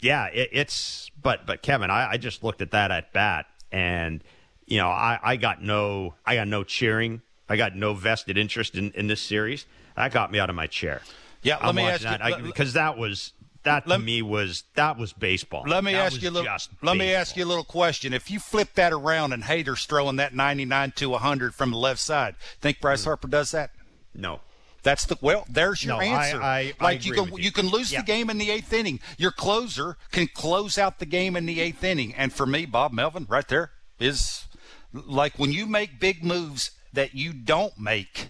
[0.00, 4.24] yeah, it, it's but but Kevin, I, I just looked at that at bat, and
[4.66, 7.22] you know, I, I got no I got no cheering.
[7.48, 9.66] I got no vested interest in, in this series.
[9.96, 11.02] That got me out of my chair.
[11.42, 13.32] Yeah, let I'm me ask that you because that was
[13.64, 15.64] that let, to me was that was baseball.
[15.66, 16.50] Let me that ask you a little.
[16.50, 16.94] Let baseball.
[16.94, 18.12] me ask you a little question.
[18.12, 22.00] If you flip that around and Hader's throwing that 99 to 100 from the left
[22.00, 23.06] side, think Bryce mm.
[23.06, 23.70] Harper does that?
[24.14, 24.40] No.
[24.82, 25.46] That's the well.
[25.48, 26.40] There's your no, answer.
[26.42, 27.38] I, I, like I you can you.
[27.38, 27.52] you.
[27.52, 28.02] can lose yeah.
[28.02, 29.00] the game in the eighth inning.
[29.16, 32.14] Your closer can close out the game in the eighth inning.
[32.14, 34.44] And for me, Bob Melvin, right there is
[34.92, 38.28] like when you make big moves that you don't make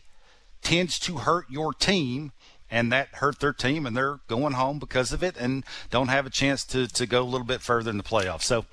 [0.62, 2.32] tends to hurt your team
[2.70, 6.26] and that hurt their team, and they're going home because of it, and don't have
[6.26, 8.42] a chance to to go a little bit further in the playoffs.
[8.42, 8.66] So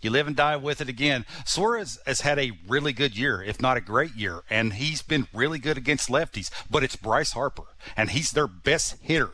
[0.00, 1.26] you live and die with it again.
[1.44, 5.26] Suarez has had a really good year, if not a great year, and he's been
[5.32, 6.50] really good against lefties.
[6.70, 7.64] But it's Bryce Harper,
[7.96, 9.30] and he's their best hitter.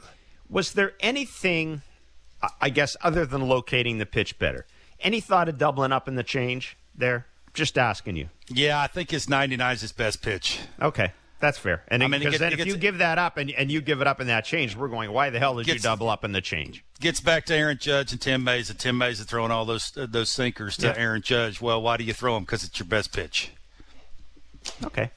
[0.49, 1.83] Was there anything,
[2.61, 4.67] I guess, other than locating the pitch better?
[5.01, 7.27] Any thought of doubling up in the change there?
[7.53, 8.31] Just asking you.
[8.49, 10.61] Yeah, I think his 99 is his best pitch.
[10.81, 11.13] Okay.
[11.45, 11.83] That's fair.
[11.89, 13.83] And I mean, it because get- then if you give that up and, and you
[13.83, 16.25] give it up in that change, we're going, why the hell did you double up
[16.25, 16.83] in the change?
[17.01, 18.71] Gets back to Aaron Judge and Tim Mayza.
[18.71, 20.95] And Tim Mayza is throwing all those uh, those sinkers to Yeah.
[20.97, 21.61] Aaron Judge.
[21.61, 22.45] Well, why do you throw them?
[22.45, 23.51] Because it's your best pitch.
[24.83, 25.11] Okay.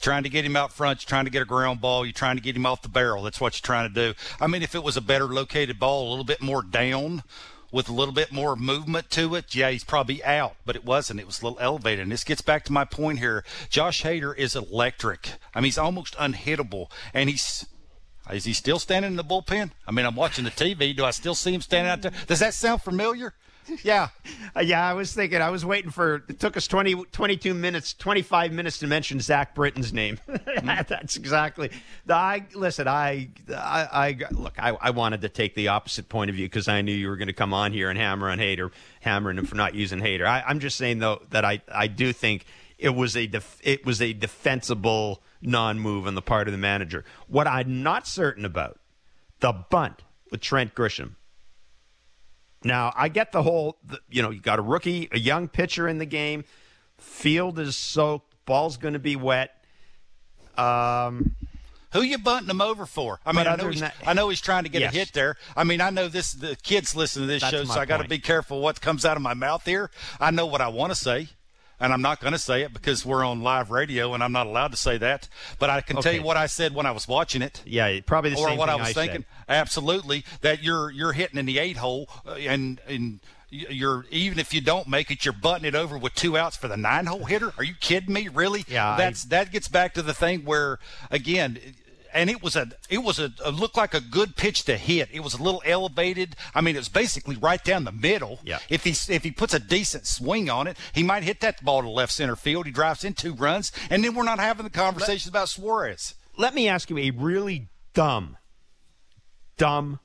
[0.00, 2.36] trying to get him out front, you're trying to get a ground ball, you're trying
[2.36, 3.22] to get him off the barrel.
[3.22, 4.14] That's what you're trying to do.
[4.40, 7.22] I mean, if it was a better located ball, a little bit more down,
[7.70, 10.56] with a little bit more movement to it, yeah, he's probably out.
[10.64, 11.20] But it wasn't.
[11.20, 12.02] It was a little elevated.
[12.02, 13.44] And this gets back to my point here.
[13.68, 15.32] Josh Hader is electric.
[15.54, 17.66] I mean, he's almost unhittable, and he's.
[18.30, 19.70] Is he still standing in the bullpen?
[19.86, 20.94] I mean, I'm watching the TV.
[20.94, 22.12] Do I still see him standing out there?
[22.26, 23.32] Does that sound familiar?
[23.82, 24.08] Yeah.
[24.56, 27.92] Uh, yeah, I was thinking, I was waiting for, it took us 20, 22 minutes,
[27.94, 30.18] 25 minutes to mention Zach Britton's name.
[30.62, 31.70] That's exactly.
[32.08, 36.36] I Listen, I, I, I look, I, I wanted to take the opposite point of
[36.36, 38.70] view because I knew you were going to come on here and hammer on Hader,
[39.00, 40.26] hammering him for not using Hader.
[40.26, 42.44] I, I'm just saying, though, that I, I do think
[42.78, 47.04] it was a def, it was a defensible non-move on the part of the manager.
[47.26, 48.78] What I'm not certain about,
[49.40, 51.14] the bunt with Trent Grisham.
[52.64, 53.78] Now, I get the whole,
[54.10, 56.44] you know, you got a rookie, a young pitcher in the game.
[56.98, 58.34] Field is soaked.
[58.46, 59.54] Ball's going to be wet.
[60.56, 61.36] Um,
[61.92, 63.20] Who you bunting him over for?
[63.24, 64.92] I mean, I know, that- I know he's trying to get Yes.
[64.94, 65.36] a hit there.
[65.56, 66.32] I mean, I know this.
[66.32, 69.04] The kids listen to this That's show, so I got to be careful what comes
[69.06, 69.90] out of my mouth here.
[70.20, 71.28] I know what I want to say,
[71.80, 74.46] and I'm not going to say it because we're on live radio and I'm not
[74.46, 75.28] allowed to say that.
[75.58, 77.62] But I can tell you what I said when I was watching it.
[77.66, 78.94] yeah, probably the or same what thing I was said.
[78.94, 79.24] thinking.
[79.48, 84.52] Absolutely, that you're you're hitting in the eight hole, uh, and and you're even if
[84.52, 87.24] you don't make it, you're butting it over with two outs for the nine hole
[87.24, 87.52] hitter.
[87.56, 88.28] Are you kidding me?
[88.28, 88.64] Really?
[88.68, 90.78] Yeah, I- That's that gets back to the thing where
[91.10, 91.58] again.
[92.12, 95.08] And it was a, it was a, a looked like a good pitch to hit.
[95.12, 96.36] It was a little elevated.
[96.54, 98.40] I mean, it was basically right down the middle.
[98.44, 98.58] Yeah.
[98.68, 101.82] If he if he puts a decent swing on it, he might hit that ball
[101.82, 102.66] to left center field.
[102.66, 106.14] He drives in two runs, and then we're not having the conversations about Suarez.
[106.36, 108.36] Let me ask you a really dumb,
[109.56, 109.98] dumb,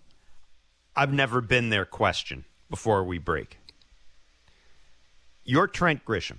[0.95, 3.59] I've never been there question before we break.
[5.43, 6.37] You're Trent Grisham.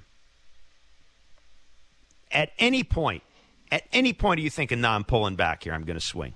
[2.33, 3.23] At any point,
[3.75, 5.73] at any point, are you thinking, "No, I'm pulling back here.
[5.75, 6.35] I'm going to swing."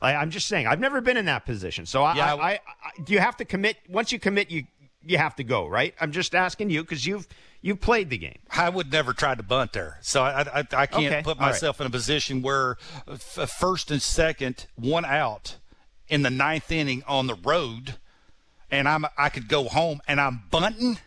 [0.00, 0.66] I, I'm just saying.
[0.66, 3.36] I've never been in that position, so I, Yeah, I, I, I, do you have
[3.38, 3.76] to commit?
[3.88, 4.64] Once you commit, you
[5.04, 5.94] you have to go, right?
[6.00, 7.26] I'm just asking you because you've
[7.62, 8.38] you've played the game.
[8.50, 11.46] I would never try to bunt there, so I I, I can't Okay, put all
[11.46, 11.52] right.
[11.52, 12.76] myself in a position where
[13.10, 15.56] f- first and second, one out
[16.08, 17.94] in the ninth inning on the road,
[18.70, 20.98] and I'm I could go home and I'm bunting.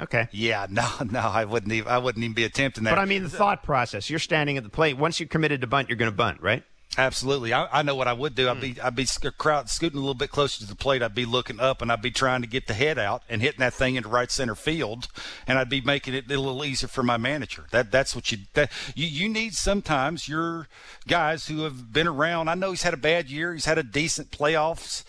[0.00, 0.28] Okay.
[0.32, 2.90] Yeah, no, no, I wouldn't even I wouldn't even be attempting that.
[2.90, 4.10] But I mean, the thought process.
[4.10, 4.96] You're standing at the plate.
[4.96, 6.62] Once you're committed to bunt, you're going to bunt, right?
[6.96, 8.48] Absolutely, I, I know what I would do.
[8.48, 8.60] I'd Hmm.
[8.60, 11.02] be I'd be crowd scooting a little bit closer to the plate.
[11.02, 13.58] I'd be looking up and I'd be trying to get the head out and hitting
[13.60, 15.08] that thing into right center field,
[15.48, 17.64] and I'd be making it a little easier for my manager.
[17.72, 20.68] That that's what you that you you need sometimes your
[21.08, 22.48] guys who have been around.
[22.48, 23.52] I know he's had a bad year.
[23.54, 25.02] He's had a decent playoffs,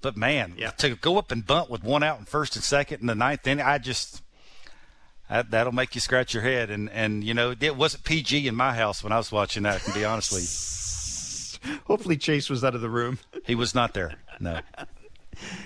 [0.00, 0.70] but man, Yeah.
[0.70, 3.46] to go up and bunt with one out in first and second in the ninth
[3.46, 4.22] inning, I just.
[5.28, 8.54] That, that'll make you scratch your head, and and you know it wasn't PG in
[8.54, 9.76] my house when I was watching that.
[9.76, 11.78] I can be honest with you.
[11.84, 13.18] Hopefully, Chase was out of the room.
[13.44, 14.14] He was not there.
[14.40, 14.60] No.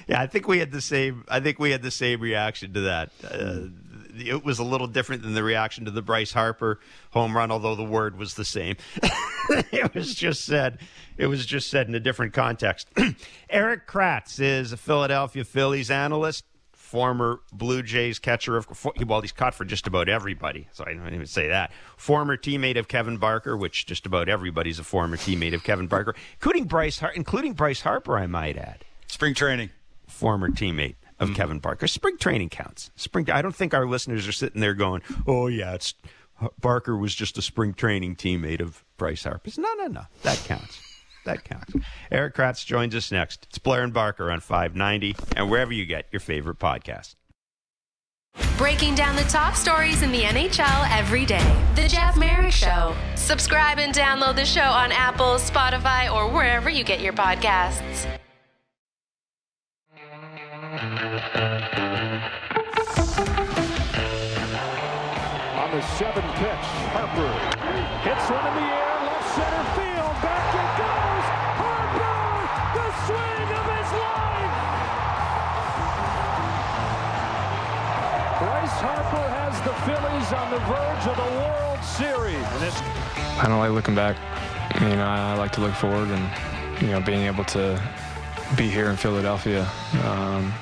[0.06, 1.24] Yeah, I think we had the same.
[1.28, 3.10] I think we had the same reaction to that.
[3.22, 3.68] Uh,
[4.14, 7.74] it was a little different than the reaction to the Bryce Harper home run, although
[7.74, 8.76] the word was the same.
[9.50, 10.78] it was just said.
[11.16, 12.88] It was just said in a different context.
[13.50, 16.44] Erik Kratz is a Philadelphia Phillies analyst,
[16.92, 18.66] former Blue Jays catcher of.
[19.06, 21.72] Well, he's caught for just about everybody, so I don't even say that.
[21.96, 26.14] Former teammate of Kevin Barker, which just about everybody's a former teammate of Kevin Barker,
[26.34, 29.70] including Bryce, Har- including Bryce Harper, I might add Spring training.
[30.06, 31.34] former teammate of mm.
[31.34, 31.86] Kevin Barker.
[31.86, 32.90] Spring training counts.
[32.94, 33.30] Spring.
[33.30, 35.94] I don't think our listeners are sitting there going, "Oh yeah, it's
[36.60, 40.02] Barker was just a spring training teammate of Bryce Harper." No, no, no.
[40.24, 40.78] That counts.
[41.24, 41.74] That counts.
[42.10, 43.46] Erik Kratz joins us next.
[43.48, 47.14] It's Blair and Barker on 590 and wherever you get your favorite podcast.
[48.56, 51.64] Breaking down the top stories in the NHL every day.
[51.74, 52.94] The Jeff Marek Show.
[53.14, 58.06] Subscribe and download the show on Apple, Spotify, or wherever you get your podcasts.
[65.60, 67.28] On the seven pitch, Harper
[68.02, 69.64] hits one in the air, left center
[79.72, 82.36] the Phillies on the verge of the World Series.
[83.38, 84.16] I don't like looking back.
[84.80, 87.80] You know, I like to look forward, and you know, being able to
[88.56, 89.66] be here in Philadelphia,
[90.04, 90.52] um,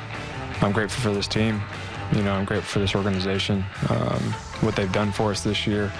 [0.61, 1.61] I'm grateful for this team.
[2.13, 3.65] You know, I'm grateful for this organization.
[3.89, 4.23] Um,
[4.61, 5.91] what they've done for us this year.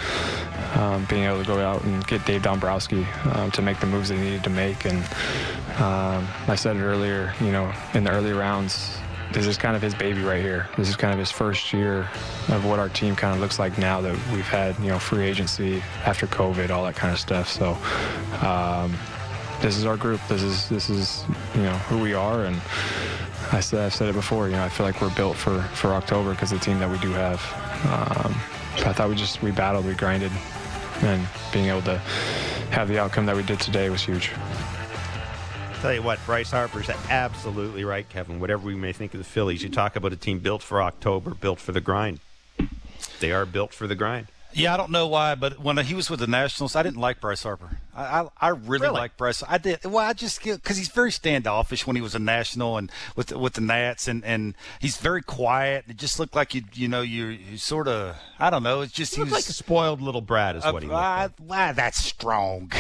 [0.75, 4.11] Um, being able to go out and get Dave Dombrowski um, to make the moves
[4.11, 4.99] they needed to make, and
[5.81, 9.00] um, I said it earlier, you know, in the early rounds,
[9.33, 10.69] this is kind of his baby right here.
[10.77, 12.09] This is kind of his first year
[12.49, 15.25] of what our team kind of looks like now that we've had, you know, free
[15.25, 17.49] agency after COVID, all that kind of stuff.
[17.49, 17.77] So,
[18.45, 18.95] um,
[19.61, 20.21] this is our group.
[20.29, 22.61] This is this is you know who we are, and
[23.53, 24.49] I said I've said it before.
[24.49, 26.99] You know, I feel like we're built for for October because the team that we
[26.99, 27.41] do have.
[27.85, 28.35] Um,
[28.87, 30.33] I thought we just we battled, we grinded,
[31.03, 31.99] and being able to
[32.71, 34.33] have the outcome that we did today was huge.
[35.81, 38.39] Tell you what, Bryce Harper's absolutely right, Kevin.
[38.39, 41.31] Whatever we may think of the Phillies, you talk about a team built for October,
[41.31, 42.21] built for the grind.
[43.21, 44.27] They are built for the grind.
[44.53, 47.19] Yeah, I don't know why, but when he was with the Nationals, I didn't like
[47.21, 47.79] Bryce Harper.
[47.97, 48.99] I I, I really, Really?
[49.01, 49.43] like Bryce.
[49.49, 49.83] I did.
[49.85, 53.39] Well, I just because he's very standoffish when he was a National and with the,
[53.39, 55.85] with the Nats, and and he's very quiet.
[55.89, 58.81] It just looked like you you know you you sort of I don't know.
[58.83, 61.05] It's just He he was like a spoiled little brat, is what he uh, looked
[61.05, 61.33] uh, like.
[61.39, 62.71] why, that's strong.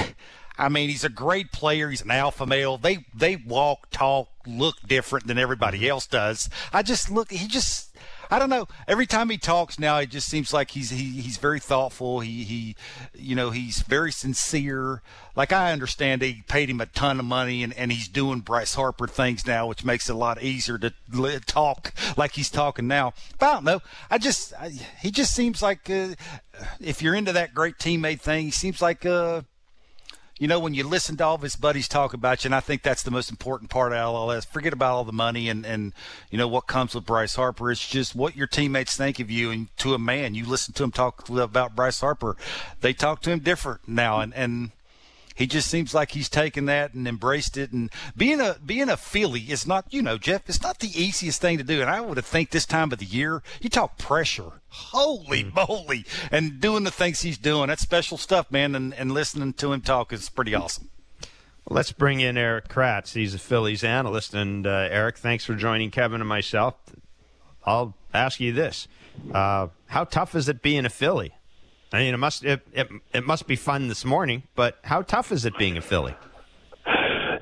[0.61, 1.89] I mean, he's a great player.
[1.89, 2.77] He's an alpha male.
[2.77, 6.51] They they walk, talk, look different than everybody else does.
[6.73, 7.33] I just look.
[7.33, 7.89] He just.
[8.33, 8.69] I don't know.
[8.87, 12.21] Every time he talks now, it just seems like he's he, he's very thoughtful.
[12.21, 12.77] He he,
[13.15, 15.03] you know, he's very sincere.
[15.35, 18.75] Like I understand, they paid him a ton of money, and, and he's doing Bryce
[18.75, 20.93] Harper things now, which makes it a lot easier to
[21.47, 23.15] talk like he's talking now.
[23.39, 23.81] But I don't know.
[24.11, 26.11] I just I, he just seems like uh,
[26.81, 29.43] if you're into that great teammate thing, he seems like uh,
[30.41, 32.61] you know, when you listen to all of his buddies talk about you, and I
[32.61, 34.47] think that's the most important part of LLS.
[34.47, 35.93] Forget about all the money and, and
[36.31, 37.71] you know what comes with Bryce Harper.
[37.71, 40.83] It's just what your teammates think of you, and to a man, you listen to
[40.83, 42.39] him talk about Bryce Harper.
[42.81, 44.71] They talk to him different now, and and
[45.41, 47.73] he just seems like he's taken that and embraced it.
[47.73, 50.47] And being a being a Philly is not, you know, Jeff.
[50.51, 51.81] It's not the easiest thing to do.
[51.81, 56.05] And I would have think this time of the year, you talk pressure, holy moly,
[56.31, 57.69] and doing the things he's doing.
[57.69, 58.75] That's special stuff, man.
[58.75, 60.91] And and listening to him talk is pretty awesome.
[61.67, 63.15] Let's bring in Erik Kratz.
[63.15, 64.35] He's a Phillies analyst.
[64.35, 66.75] And uh, Erik, thanks for joining Kevin and myself.
[67.65, 68.89] I'll ask you this:
[69.33, 71.33] uh, How tough is it being a Philly?
[71.93, 75.33] I mean, it must it, it it must be fun this morning, but how tough
[75.33, 76.15] is it being a Philly?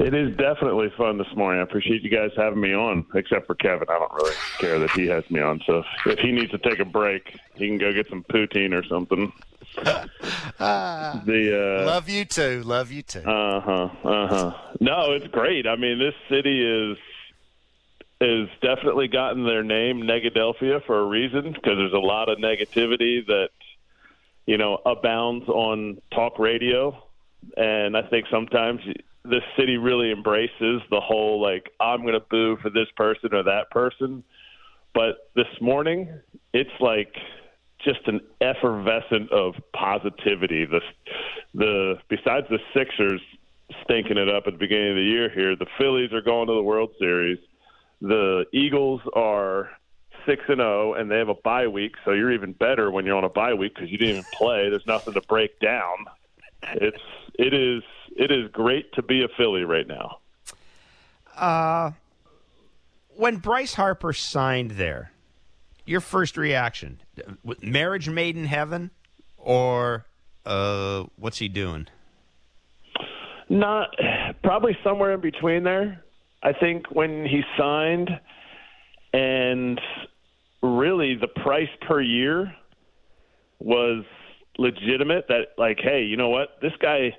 [0.01, 1.61] It is definitely fun this morning.
[1.61, 3.89] I appreciate you guys having me on, except for Kevin.
[3.91, 5.61] I don't really care that he has me on.
[5.67, 8.85] So if he needs to take a break, he can go get some poutine or
[8.87, 9.33] something.
[10.59, 12.63] the uh, Love you too.
[12.65, 13.21] Love you too.
[13.21, 13.89] uh huh.
[14.05, 14.53] Uh huh.
[14.81, 15.67] No, it's great.
[15.67, 16.97] I mean, this city is
[18.21, 23.25] is definitely gotten their name Negadelphia for a reason because there's a lot of negativity
[23.27, 23.51] that
[24.49, 26.97] you know abounds on talk radio,
[27.59, 28.81] and I think sometimes
[29.23, 33.43] this city really embraces the whole like I'm going to boo for this person or
[33.43, 34.25] that person.
[34.95, 36.09] But this morning,
[36.55, 37.15] it's like
[37.85, 40.65] just an effervescent of positivity.
[40.65, 40.81] The
[41.55, 43.21] the besides the Sixers
[43.85, 46.55] stinking it up at the beginning of the year here, the Phillies are going to
[46.55, 47.39] the World Series.
[48.01, 49.69] The Eagles are
[50.29, 53.17] six and zero, and they have a bye week, so you're even better when you're
[53.17, 54.69] on a bye week because you didn't even play.
[54.69, 56.07] There's nothing to break down.
[56.75, 57.03] It's
[57.35, 57.83] it is
[58.17, 60.19] it is great to be a Philly right now.
[61.37, 61.93] Uh,
[63.17, 65.13] when Bryce Harper signed there,
[65.87, 67.01] your first reaction:
[67.63, 68.91] marriage made in heaven,
[69.39, 70.05] or
[70.45, 71.87] uh, what's he doing?
[73.49, 73.95] Not
[74.43, 76.05] probably somewhere in between there.
[76.43, 78.11] I think when he signed,
[79.13, 79.81] and
[80.63, 82.55] really the price per year
[83.59, 84.05] was
[84.59, 85.27] legitimate.
[85.29, 87.17] That like, hey, you know what, this guy,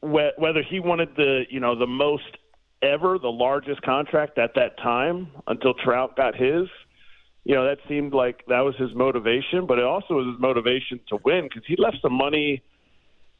[0.00, 2.36] wh- whether he wanted the you know the most
[2.82, 6.68] ever, the largest contract at that time until Trout got his.
[7.44, 11.00] You know that seemed like that was his motivation, but it also was his motivation
[11.08, 12.62] to win because he left some money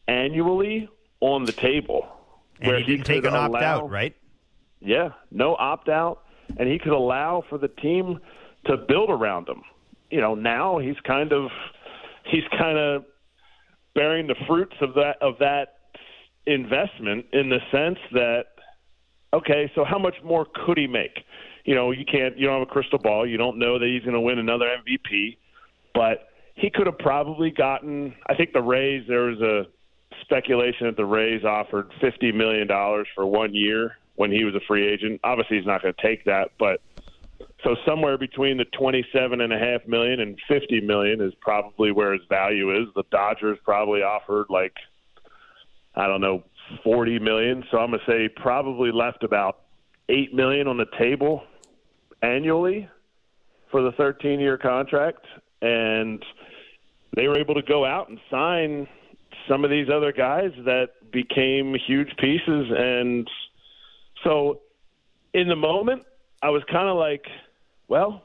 [0.07, 0.89] annually
[1.21, 2.09] on the table.
[2.61, 4.17] And where he didn't take an opt out right?
[4.81, 6.23] yeah, no opt out,
[6.57, 8.19] and he could allow for the team
[8.67, 9.63] to build around him.
[10.11, 11.51] You know, now he's kind of
[12.31, 13.05] he's kind of
[13.95, 15.75] bearing the fruits of that of that
[16.47, 18.45] investment in the sense that
[19.35, 21.19] okay, so how much more could he make?
[21.65, 24.03] You know, you can't you don't have a crystal ball, you don't know that he's
[24.03, 25.37] going to win another MVP,
[25.95, 29.65] but he could have probably gotten I think the Rays there was a
[30.23, 32.67] speculation that the Rays offered $50 million
[33.15, 35.21] for one year when he was a free agent.
[35.23, 36.81] Obviously, he's not going to take that, but
[37.65, 42.13] so somewhere between the twenty-seven and a half million and fifty million is probably where
[42.13, 42.89] his value is.
[42.95, 44.75] The Dodgers probably offered like
[45.95, 46.45] I don't know
[46.85, 49.61] forty million, so I'm going to say probably left about
[50.09, 51.43] eight million on the table
[52.23, 52.89] annually
[53.71, 55.25] for the 13-year contract,
[55.61, 56.25] and
[57.15, 58.89] they were able to go out and sign
[59.49, 62.67] some of these other guys that became huge pieces.
[62.77, 63.29] And
[64.25, 64.61] so
[65.35, 66.05] in the moment,
[66.43, 67.25] I was kind of like,
[67.89, 68.23] well,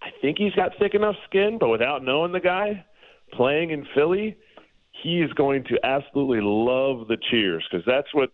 [0.00, 2.84] I think he's got thick enough skin, but without knowing the guy
[3.32, 4.36] playing in Philly,
[5.02, 8.30] he is going to absolutely love the cheers because that's what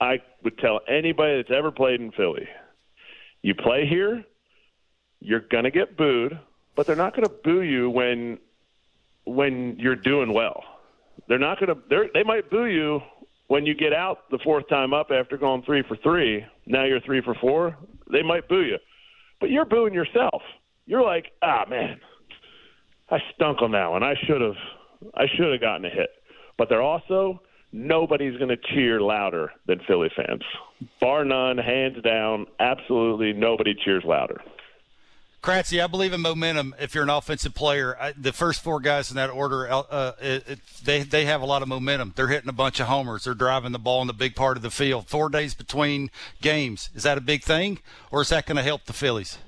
[0.00, 2.48] I would tell anybody that's ever played in Philly.
[3.42, 4.24] You play here,
[5.20, 6.38] you're going to get booed,
[6.76, 8.38] but they're not going to boo you when
[9.24, 10.64] when you're doing well.
[11.28, 11.80] They're not going to.
[11.88, 13.00] They they might boo you
[13.46, 16.44] when you get out the fourth time up after going three for three.
[16.66, 17.76] Now you're three for four.
[18.10, 18.78] They might boo you,
[19.42, 20.40] but you're booing yourself.
[20.86, 22.00] You're like, ah, man,
[23.10, 24.04] I stunk on that one.
[24.04, 24.54] I should have.
[25.14, 26.10] I should have gotten a hit.
[26.56, 30.42] But they're also nobody's going to cheer louder than Philly fans,
[31.00, 32.46] bar none, hands down.
[32.60, 34.40] Absolutely, nobody cheers louder.
[35.42, 36.72] Kratzy, I believe in momentum.
[36.78, 40.48] If you're an offensive player, I, the first four guys in that order, uh, it,
[40.48, 42.12] it, they they have a lot of momentum.
[42.14, 43.24] They're hitting a bunch of homers.
[43.24, 45.08] They're driving the ball in the big part of the field.
[45.08, 47.80] Four days between games is that a big thing,
[48.12, 49.38] or is that going to help the Phillies?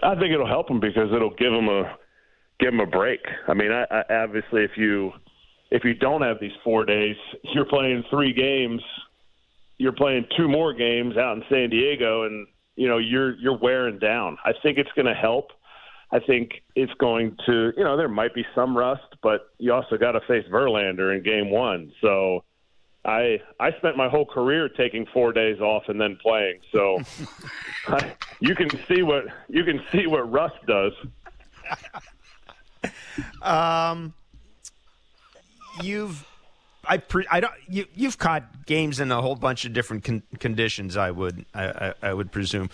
[0.00, 1.96] I think it'll help them because it'll give them a
[2.60, 3.20] give them a break.
[3.48, 5.10] I mean, I, I, obviously, if you
[5.72, 7.16] if you don't have these four days,
[7.52, 8.80] you're playing three games.
[9.78, 12.46] You're playing two more games out in San Diego, and
[12.76, 14.38] you know you're you're wearing down.
[14.44, 15.50] I think it's going to help.
[16.10, 19.96] I think it's going to you know there might be some rust, but you also
[19.96, 21.92] got to face Verlander in Game One.
[22.00, 22.44] So
[23.04, 26.60] I I spent my whole career taking four days off and then playing.
[26.70, 27.00] So
[27.88, 30.92] I, you can see what you can see what rust does.
[33.42, 34.14] Um,
[35.82, 36.26] you've
[36.84, 40.22] I pre, I don't you you've caught games in a whole bunch of different con-
[40.38, 40.96] conditions.
[40.96, 42.70] I would I, I, I would presume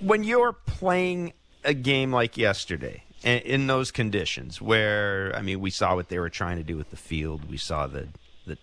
[0.00, 1.32] when you're playing
[1.64, 6.30] a game like yesterday in those conditions where I mean we saw what they were
[6.30, 7.48] trying to do with the field.
[7.48, 8.08] We saw the
[8.46, 8.58] the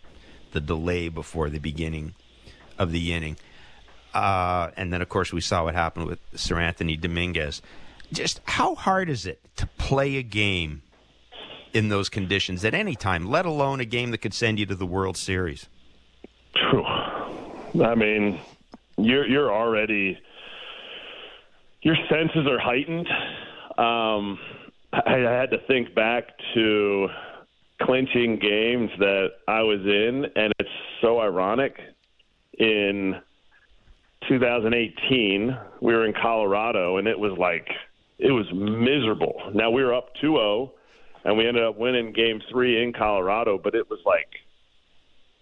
[0.51, 2.15] the delay before the beginning
[2.77, 3.37] of the inning.
[4.13, 7.61] Uh, and then of course we saw what happened with Seranthony Dominguez.
[8.11, 10.81] Just how hard is it to play a game
[11.77, 14.75] in those conditions at any time, let alone a game that could send you to
[14.75, 15.67] the World Series?
[17.83, 18.39] I mean,
[18.97, 20.17] you're you're already
[21.83, 23.07] your senses are heightened.
[23.77, 24.39] Um,
[24.91, 26.25] I, I had to think back
[26.55, 27.07] to
[27.83, 30.69] clinching games that I was in, and it's
[31.01, 31.77] so ironic.
[32.57, 33.21] In
[34.27, 37.67] 2018, we were in Colorado, and it was like
[38.17, 39.51] it was miserable.
[39.53, 40.71] Now we were up 2-0
[41.27, 43.59] and we ended up winning game three in Colorado.
[43.61, 44.29] But it was like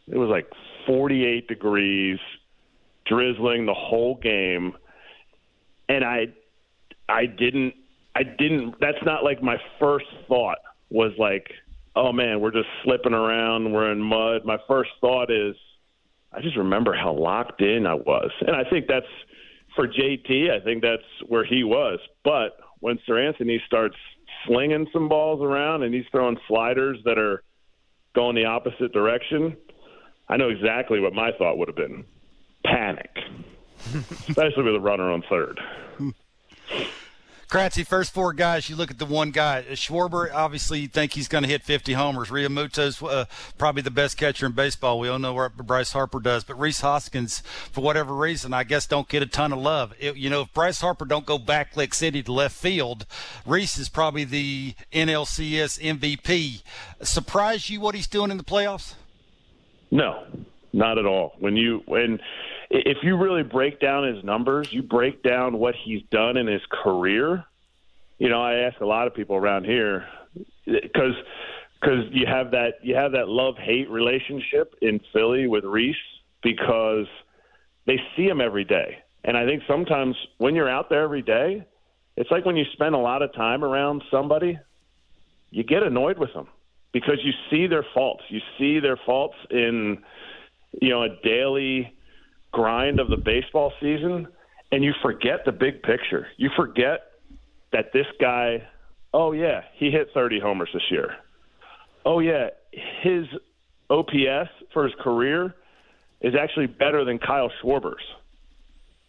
[0.08, 0.48] it was like
[0.88, 2.20] 48 degrees,
[3.06, 4.74] drizzling the whole game,
[5.88, 6.26] and I
[7.08, 7.76] I didn't
[8.16, 8.76] I didn't.
[8.82, 10.58] That's not like my first thought
[10.90, 11.52] was like,
[11.96, 14.44] oh man, we're just slipping around, we're in mud.
[14.44, 15.56] My first thought is,
[16.34, 19.06] I just remember how locked in I was, and I think that's
[19.76, 20.50] for JT.
[20.50, 23.98] I think that's where he was, but when Seranthony starts
[24.48, 27.44] slinging some balls around and he's throwing sliders that are
[28.14, 29.56] going the opposite direction,
[30.30, 32.06] I know exactly what my thought would have been
[32.64, 33.12] panic,
[34.30, 35.60] especially with a runner on third.
[37.50, 39.64] Kratzy, first four guys, you look at the one guy.
[39.72, 42.30] Schwarber, obviously, you think he's going to hit 50 homers.
[42.30, 43.26] Realmuto's uh,
[43.58, 45.00] probably the best catcher in baseball.
[45.00, 46.44] We all know what Bryce Harper does.
[46.44, 47.42] But Rhys Hoskins,
[47.72, 49.94] for whatever reason, I guess don't get a ton of love.
[50.00, 53.06] It, you know, if Bryce Harper don't go back Lick City to left field,
[53.46, 56.64] Rhys is probably the NLCS MVP.
[57.04, 58.96] Surprise you what he's doing in the playoffs?
[59.92, 60.26] No,
[60.74, 61.36] not at all.
[61.38, 62.20] When you when–
[62.70, 66.62] if you really break down his numbers, you break down what he's done in his
[66.72, 67.44] career.
[68.18, 70.08] You know, I ask a lot of people around here
[70.66, 71.14] because
[71.80, 75.96] because you have that you have that love hate relationship in Philly with Rhys
[76.42, 77.08] because
[77.86, 81.66] they see him every day, and I think sometimes when you're out there every day,
[82.16, 84.58] it's like when you spend a lot of time around somebody,
[85.52, 86.48] you get annoyed with them
[86.94, 88.24] because you see their faults.
[88.30, 90.00] You see their faults in
[90.82, 91.94] you know a daily
[92.56, 94.28] grind of the baseball season
[94.72, 96.28] and you forget the big picture.
[96.38, 97.02] You forget
[97.74, 98.66] that this guy,
[99.14, 101.16] oh yeah, he hit 30 homers this year.
[102.06, 102.48] Oh yeah,
[103.02, 103.26] his
[103.90, 105.54] OPS for his career
[106.22, 108.02] is actually better than Kyle Schwarber's.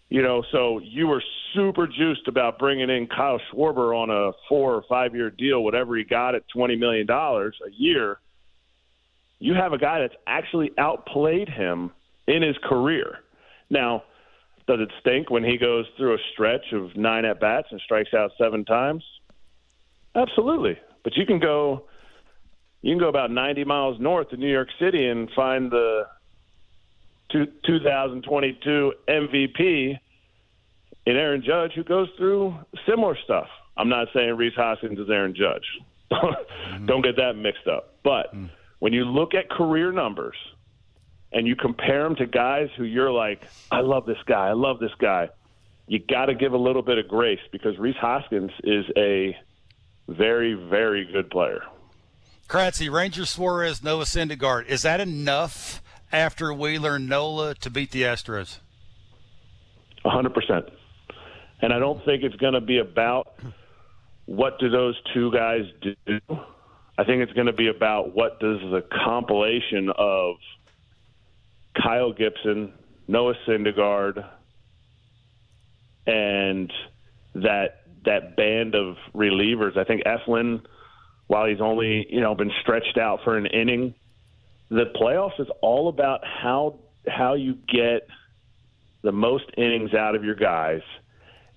[0.09, 1.23] You know, so you were
[1.55, 5.97] super juiced about bringing in Kyle Schwarber on a four or five year deal, whatever
[5.97, 8.19] he got at $20 million a year.
[9.39, 11.93] You have a guy that's actually outplayed him
[12.27, 13.19] in his career.
[13.71, 14.05] Now,
[14.67, 18.13] does it stink when he goes through a stretch of nine at bats and strikes
[18.15, 19.05] out seven times?
[20.15, 20.79] Absolutely.
[21.05, 21.85] But you can go
[22.83, 26.03] you can go about 90 miles north of New York City and find the
[27.31, 29.99] two, 2022 MVP
[31.07, 32.55] in Aaron Judge who goes through
[32.89, 33.47] similar stuff.
[33.77, 35.65] I'm not saying Rhys Hoskins is Aaron Judge.
[36.87, 37.95] Don't get that mixed up.
[38.03, 38.51] But mm.
[38.79, 40.37] when you look at career numbers
[41.37, 44.79] and you compare them to guys who you're like, I love this guy, I love
[44.79, 45.29] this guy,
[45.87, 49.37] you got to give a little bit of grace because Rhys Hoskins is a
[50.09, 51.61] very, very good player.
[52.49, 54.67] Kratzy, Ranger Suarez, Noah Syndergaard.
[54.67, 58.61] Is that enough after Wheeler and Nola to beat the Astros?
[60.07, 60.71] 100%.
[61.61, 63.39] And I don't think it's going to be about
[64.25, 66.19] what do those two guys do.
[66.97, 70.37] I think it's going to be about what does the compilation of
[71.83, 72.73] Kyle Gibson,
[73.09, 74.25] Noah Syndergaard,
[76.07, 76.73] and
[77.35, 79.77] that that band of relievers.
[79.77, 80.63] I think Eflin,
[81.27, 83.95] while he's only you know been stretched out for an inning,
[84.71, 88.09] the playoffs is all about how how you get
[89.03, 90.81] the most innings out of your guys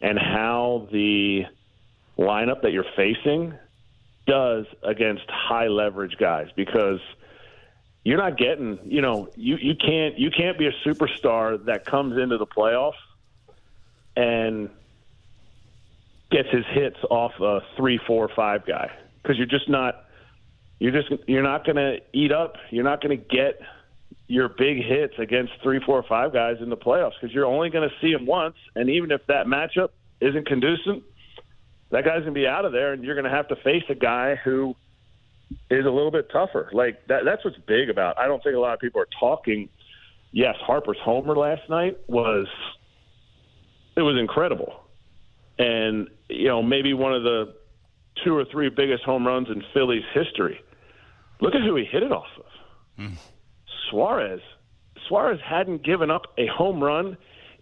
[0.02, 1.42] and how the
[2.18, 3.54] lineup that you're facing
[4.28, 7.00] does against high leverage guys because
[8.10, 12.18] you're not getting you know you you can't you can't be a superstar that comes
[12.18, 12.94] into the playoffs
[14.16, 14.68] and
[16.32, 18.90] gets his hits off a three four five guy.
[19.22, 20.06] Because you're just not
[20.80, 22.56] you're just you're not going to eat up.
[22.72, 23.62] You're not going to get
[24.28, 27.88] your big hits against three four five guys in the playoffs because you're only going
[27.88, 28.56] to see them once.
[28.76, 29.90] And even if that matchup
[30.20, 31.04] isn't conducive
[31.92, 33.84] that guy's going to be out of there and you're going to have to face
[33.90, 34.76] a guy who
[35.70, 38.60] is a little bit tougher like that that's what's big about i don't think a
[38.60, 39.70] lot of people are talking
[40.32, 42.48] yes harper's homer last night was
[43.96, 44.82] it was incredible
[45.58, 47.54] and you know maybe one of the
[48.24, 50.60] two or three biggest home runs in Philly's history.
[51.42, 52.46] Look at who he hit it off of.
[53.00, 53.18] Mm.
[53.90, 54.42] Suarez.
[55.08, 57.18] Suarez hadn't given up a home run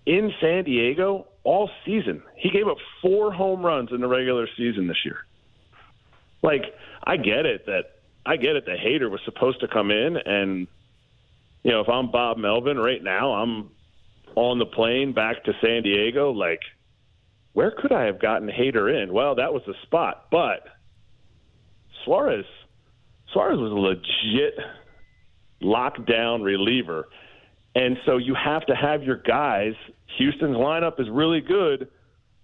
[0.06, 2.24] in San Diego all season.
[2.36, 5.18] He gave up four home runs in the regular season this year.
[6.42, 6.64] Like,
[7.04, 7.84] I get it that
[8.26, 10.68] I get it the Hader was supposed to come in and
[11.64, 13.72] you know, if I'm Bob Melvin right now, I'm
[14.36, 16.62] on the plane back to San Diego, like–
[17.58, 19.12] where could I have gotten Hader in?
[19.12, 20.64] Well, that was the spot, but
[22.06, 22.46] Suarez
[23.34, 24.60] Suarez was a legit
[25.64, 27.08] lockdown reliever.
[27.74, 29.74] And so you have to have your guys.
[30.20, 31.90] Houston's lineup is really good,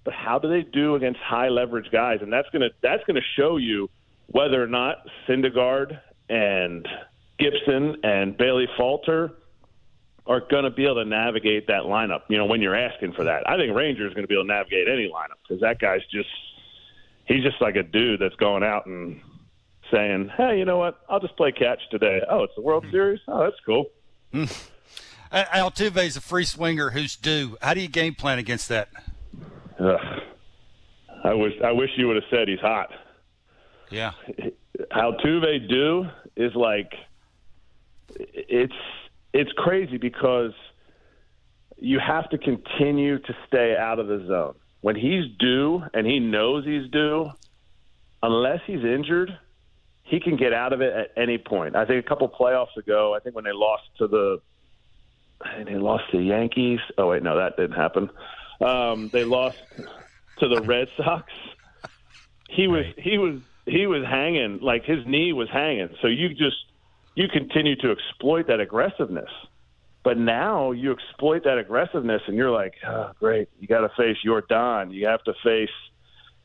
[0.04, 2.20] but how do they do against high leverage guys?
[2.22, 3.90] And that's gonna that's gonna show you
[4.28, 4.98] whether or not
[5.28, 6.00] Syndergaard
[6.30, 6.88] and
[7.40, 9.34] Gibson and Bailey Falter
[10.26, 12.22] are going to be able to navigate that lineup.
[12.30, 14.46] You know, when you're asking for that, I think Ranger is going to be able
[14.46, 16.30] to navigate any lineup because that guy's just
[17.26, 19.22] he's just like a dude that's going out and
[19.92, 21.00] saying, "Hey, you know what?
[21.10, 22.22] I'll just play catch today.
[22.30, 23.20] Oh, it's the World Series.
[23.28, 23.86] Oh, that's cool."
[24.34, 24.70] Mm.
[25.32, 27.58] Altuve is a free swinger who's due.
[27.62, 28.90] How do you game plan against that?
[29.80, 30.22] Ugh.
[31.24, 32.92] I wish I wish you would have said he's hot.
[33.90, 34.12] Yeah.
[34.92, 36.06] Altuve do
[36.36, 36.94] is like
[38.10, 38.74] it's
[39.34, 40.52] it's crazy because
[41.80, 44.56] you have to continue to stay out of the zone.
[44.82, 47.32] When he's due and he knows he's due,
[48.22, 49.38] unless he's injured,
[50.04, 51.76] he can get out of it at any point.
[51.76, 54.42] I think a couple playoffs ago, I think when they lost to the
[55.46, 56.80] and they lost to the Yankees.
[56.98, 58.10] Oh wait, no, that didn't happen.
[58.62, 59.58] Um, they lost
[60.40, 61.32] to the Red Sox.
[62.50, 65.90] He was he was he was hanging like his knee was hanging.
[66.02, 66.58] So you just
[67.16, 69.30] you continue to exploit that aggressiveness.
[70.04, 74.18] But now you exploit that aggressiveness, and you're like, oh, great, you got to face
[74.26, 74.94] Yordan.
[74.94, 75.70] You have to face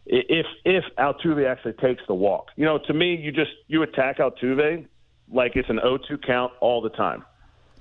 [0.06, 2.48] if if Altuve actually takes the walk.
[2.56, 4.86] You know, to me, you just you attack Altuve
[5.30, 7.24] like it's an 0-2 count all the time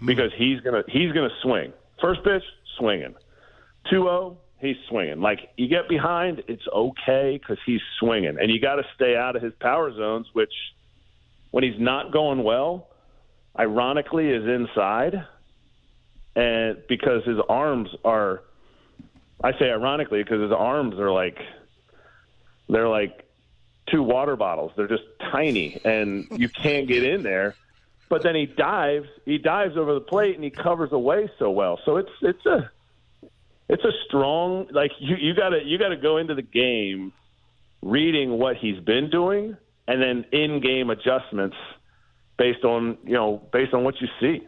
[0.06, 1.74] because he's gonna he's gonna swing.
[2.02, 2.44] First pitch,
[2.78, 3.16] swinging.
[3.92, 5.22] 2-0, he's swinging.
[5.22, 9.36] Like you get behind, it's okay because he's swinging, and you got to stay out
[9.36, 10.54] of his power zones, which–
[11.52, 12.90] when he's not going well,
[13.58, 15.26] ironically, is inside,
[16.36, 18.44] and because his arms are,
[19.42, 21.40] I say ironically because his arms are like,
[22.68, 23.26] they're like
[23.90, 24.74] two water bottles.
[24.76, 27.56] They're just tiny, and you can't get in there.
[28.10, 31.80] But then he dives, he dives over the plate, and he covers away so well.
[31.86, 32.70] So it's it's a
[33.70, 37.12] it's a strong like you you gotta you gotta go into the game
[37.82, 39.58] reading what he's been doing
[39.88, 41.56] and then in-game adjustments
[42.38, 44.48] based on you know based on what you see.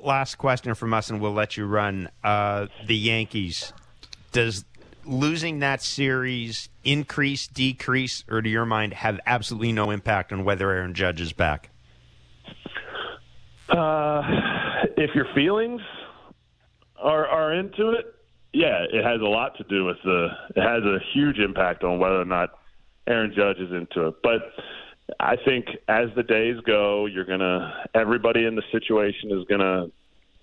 [0.00, 2.08] Last question from us, and we'll let you run.
[2.22, 3.72] Uh, the Yankees.
[4.30, 4.64] Does
[5.04, 10.70] losing that series increase, decrease, or to your mind have absolutely no impact on whether
[10.70, 11.70] Aaron Judge is back?
[13.68, 14.22] Uh,
[14.96, 15.80] if your feelings
[17.00, 18.14] are are into it,
[18.52, 20.28] yeah, it has a lot to do with the.
[20.56, 22.50] It has a huge impact on whether or not
[23.06, 24.14] Aaron Judge is into it.
[24.22, 24.52] But
[25.20, 29.86] I think as the days go, you're gonna everybody in the situation is gonna,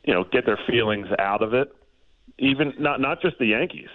[0.03, 1.73] you know, get their feelings out of it.
[2.37, 3.89] Even not not just the Yankees.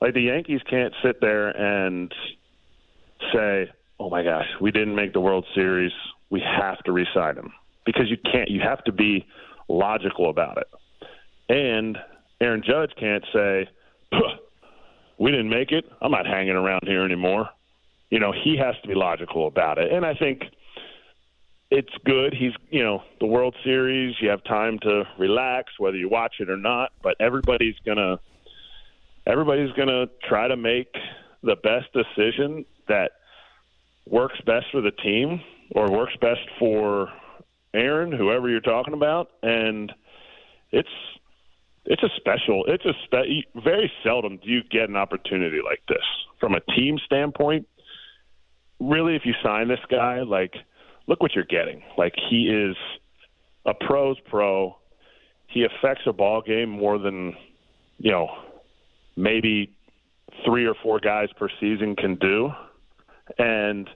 [0.00, 2.12] Like the Yankees can't sit there and
[3.32, 3.70] say,
[4.00, 5.92] "Oh my gosh, we didn't make the World Series.
[6.30, 7.52] We have to resign him."
[7.84, 8.50] Because you can't.
[8.50, 9.26] You have to be
[9.68, 10.68] logical about it.
[11.48, 11.98] And
[12.40, 13.68] Aaron Judge can't say,
[15.18, 15.84] "We didn't make it.
[16.00, 17.48] I'm not hanging around here anymore."
[18.10, 19.92] You know, he has to be logical about it.
[19.92, 20.44] And I think
[21.70, 22.32] it's good.
[22.34, 26.48] He's, you know, the World Series, you have time to relax whether you watch it
[26.48, 28.18] or not, but everybody's going to
[29.26, 30.88] everybody's going to try to make
[31.42, 33.12] the best decision that
[34.06, 35.40] works best for the team
[35.72, 37.12] or works best for
[37.74, 39.92] Aaron, whoever you're talking about, and
[40.72, 40.88] it's
[41.88, 42.64] it's a special.
[42.68, 46.04] It's a spe- very seldom do you get an opportunity like this
[46.38, 47.66] from a team standpoint.
[48.78, 50.52] Really, if you sign this guy, like
[51.06, 51.82] look what you're getting.
[51.96, 52.76] Like he is
[53.64, 54.76] a pro's pro.
[55.46, 57.34] He affects a ball game more than
[57.96, 58.28] you know
[59.16, 59.74] maybe
[60.44, 62.50] three or four guys per season can do,
[63.38, 63.88] and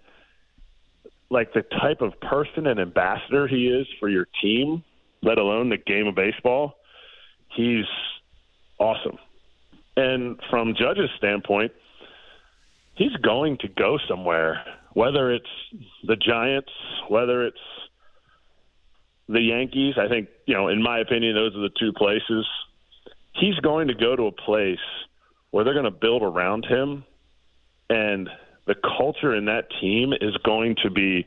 [1.30, 4.82] like the type of person and ambassador he is for your team,
[5.22, 6.76] let alone the game of baseball
[7.54, 7.86] he's
[8.78, 9.18] awesome.
[9.96, 11.72] And from Judge's standpoint,
[12.94, 15.50] he's going to go somewhere, whether it's
[16.04, 16.72] the Giants,
[17.08, 17.56] whether it's
[19.28, 19.94] the Yankees.
[19.98, 22.46] I think, you know, in my opinion, those are the two places.
[23.34, 24.78] He's going to go to a place
[25.50, 27.04] where they're going to build around him,
[27.90, 28.28] and
[28.66, 31.26] the culture in that team is going to be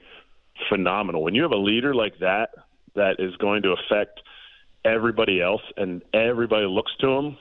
[0.69, 1.21] phenomenal.
[1.21, 2.49] When you have a leader like that,
[2.95, 4.21] that is going to affect–
[4.85, 7.37] everybody else and everybody looks to him,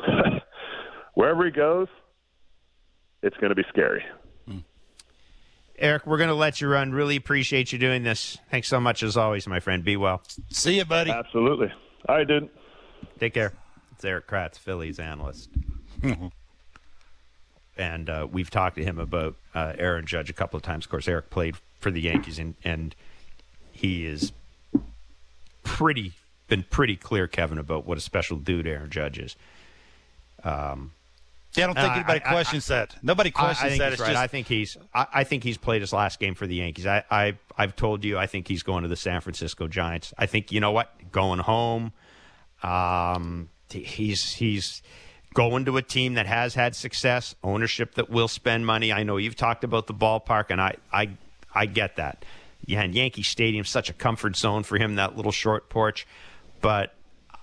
[1.14, 1.88] wherever he goes,
[3.22, 4.02] it's going to be scary.
[5.76, 6.92] Erik, we're going to let you run.
[6.92, 8.38] Really appreciate you doing this.
[8.50, 9.82] Thanks so much as always, my friend.
[9.82, 10.22] Be well.
[10.50, 11.10] See you, buddy.
[11.10, 11.72] Absolutely.
[12.08, 12.48] All right, dude.
[13.18, 13.52] Take care.
[13.92, 15.50] It's Erik Kratz, Phillies analyst.
[17.76, 20.86] and uh, we've talked to him about uh, Aaron Judge a couple of times.
[20.86, 22.94] Of course, Erik played for the Yankees, and, and
[23.72, 24.32] he is
[25.64, 26.12] pretty
[26.54, 29.36] been pretty clear, Kevin, about what a special dude Aaron Judge is.
[30.44, 30.92] Um,
[31.56, 32.96] yeah, I don't think anybody I, questions I, that.
[33.02, 33.92] Nobody questions that.
[33.92, 34.12] It's right.
[34.12, 34.20] just...
[34.20, 34.76] I think he's.
[34.94, 36.86] I, think he's played his last game for the Yankees.
[36.86, 38.18] I, I, I've told you.
[38.18, 40.14] I think he's going to the San Francisco Giants.
[40.16, 41.92] I think you know what, going home.
[42.62, 44.80] Um, he's he's
[45.34, 48.92] going to a team that has had success, ownership that will spend money.
[48.92, 51.10] I know you've talked about the ballpark, and I I
[51.52, 52.24] I get that.
[52.66, 54.96] Yeah, and Yankee Stadium's such a comfort zone for him.
[54.96, 56.06] That little short porch.
[56.64, 56.94] But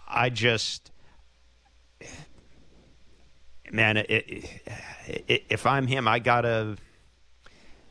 [0.08, 0.90] I just,
[3.72, 6.76] man, it, it, if I'm him, I gotta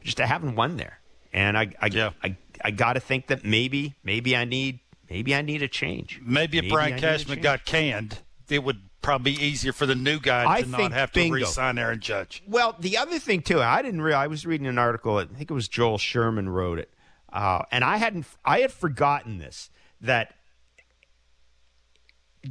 [0.03, 0.99] just I haven't won there,
[1.33, 2.11] and I I yeah.
[2.24, 6.20] I, I got to think that maybe maybe I need maybe I need a change.
[6.20, 8.18] Maybe if maybe Brian Cashman got canned,
[8.49, 11.78] it would probably be easier for the new guy to I not have to re-sign
[11.78, 12.43] Aaron Judge.
[12.49, 14.24] Well, the other thing too, I didn't realize.
[14.24, 15.18] I was reading an article.
[15.18, 16.91] I think it was Joel Sherman wrote it,
[17.33, 19.70] uh, and I hadn't I had forgotten this
[20.01, 20.35] that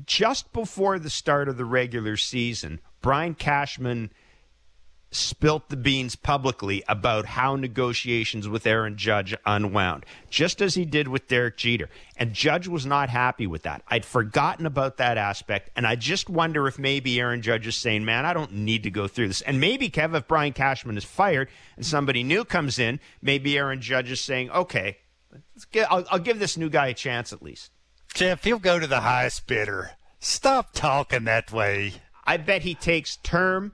[0.06, 4.12] just before the start of the regular season, Brian Cashman
[5.12, 11.08] spilt the beans publicly about how negotiations with Aaron Judge unwound, just as he did
[11.08, 11.90] with Derek Jeter.
[12.16, 13.82] And Judge was not happy with that.
[13.88, 18.06] I'd forgotten about that aspect, and I just wonder if maybe Aaron Judge is saying,
[18.06, 19.42] man, I don't need to go through this.
[19.42, 23.82] And maybe, Kev, if Brian Cashman is fired and somebody new comes in, maybe Aaron
[23.82, 24.98] Judge is saying, okay,
[25.90, 27.72] I'll, I'll give this new guy a chance at least.
[28.14, 29.92] Jeff, he'll go to the highest bidder.
[30.20, 31.94] Stop talking that way.
[32.26, 33.74] I bet he takes term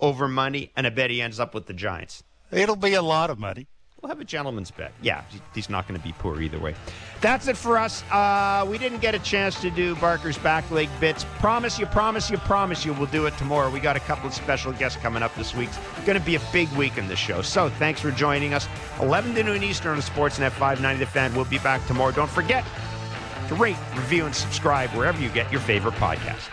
[0.00, 2.22] over money, and I bet he ends up with the Giants.
[2.50, 3.66] It'll be a lot of money.
[4.00, 4.92] We'll have a gentleman's bet.
[5.02, 5.24] Yeah,
[5.54, 6.74] he's not going to be poor either way.
[7.20, 8.04] That's it for us.
[8.12, 11.24] Uh, we didn't get a chance to do Barker's back leg bits.
[11.40, 13.68] Promise you, promise you, promise you, we'll do it tomorrow.
[13.70, 15.68] We got a couple of special guests coming up this week.
[15.96, 17.42] It's going to be a big week in the show.
[17.42, 18.68] So thanks for joining us.
[19.00, 21.34] 11 to noon Eastern on Sportsnet 590 The Fan.
[21.34, 22.12] We'll be back tomorrow.
[22.12, 22.64] Don't forget,
[23.48, 26.48] to rate, review, and subscribe wherever you get your favorite podcast.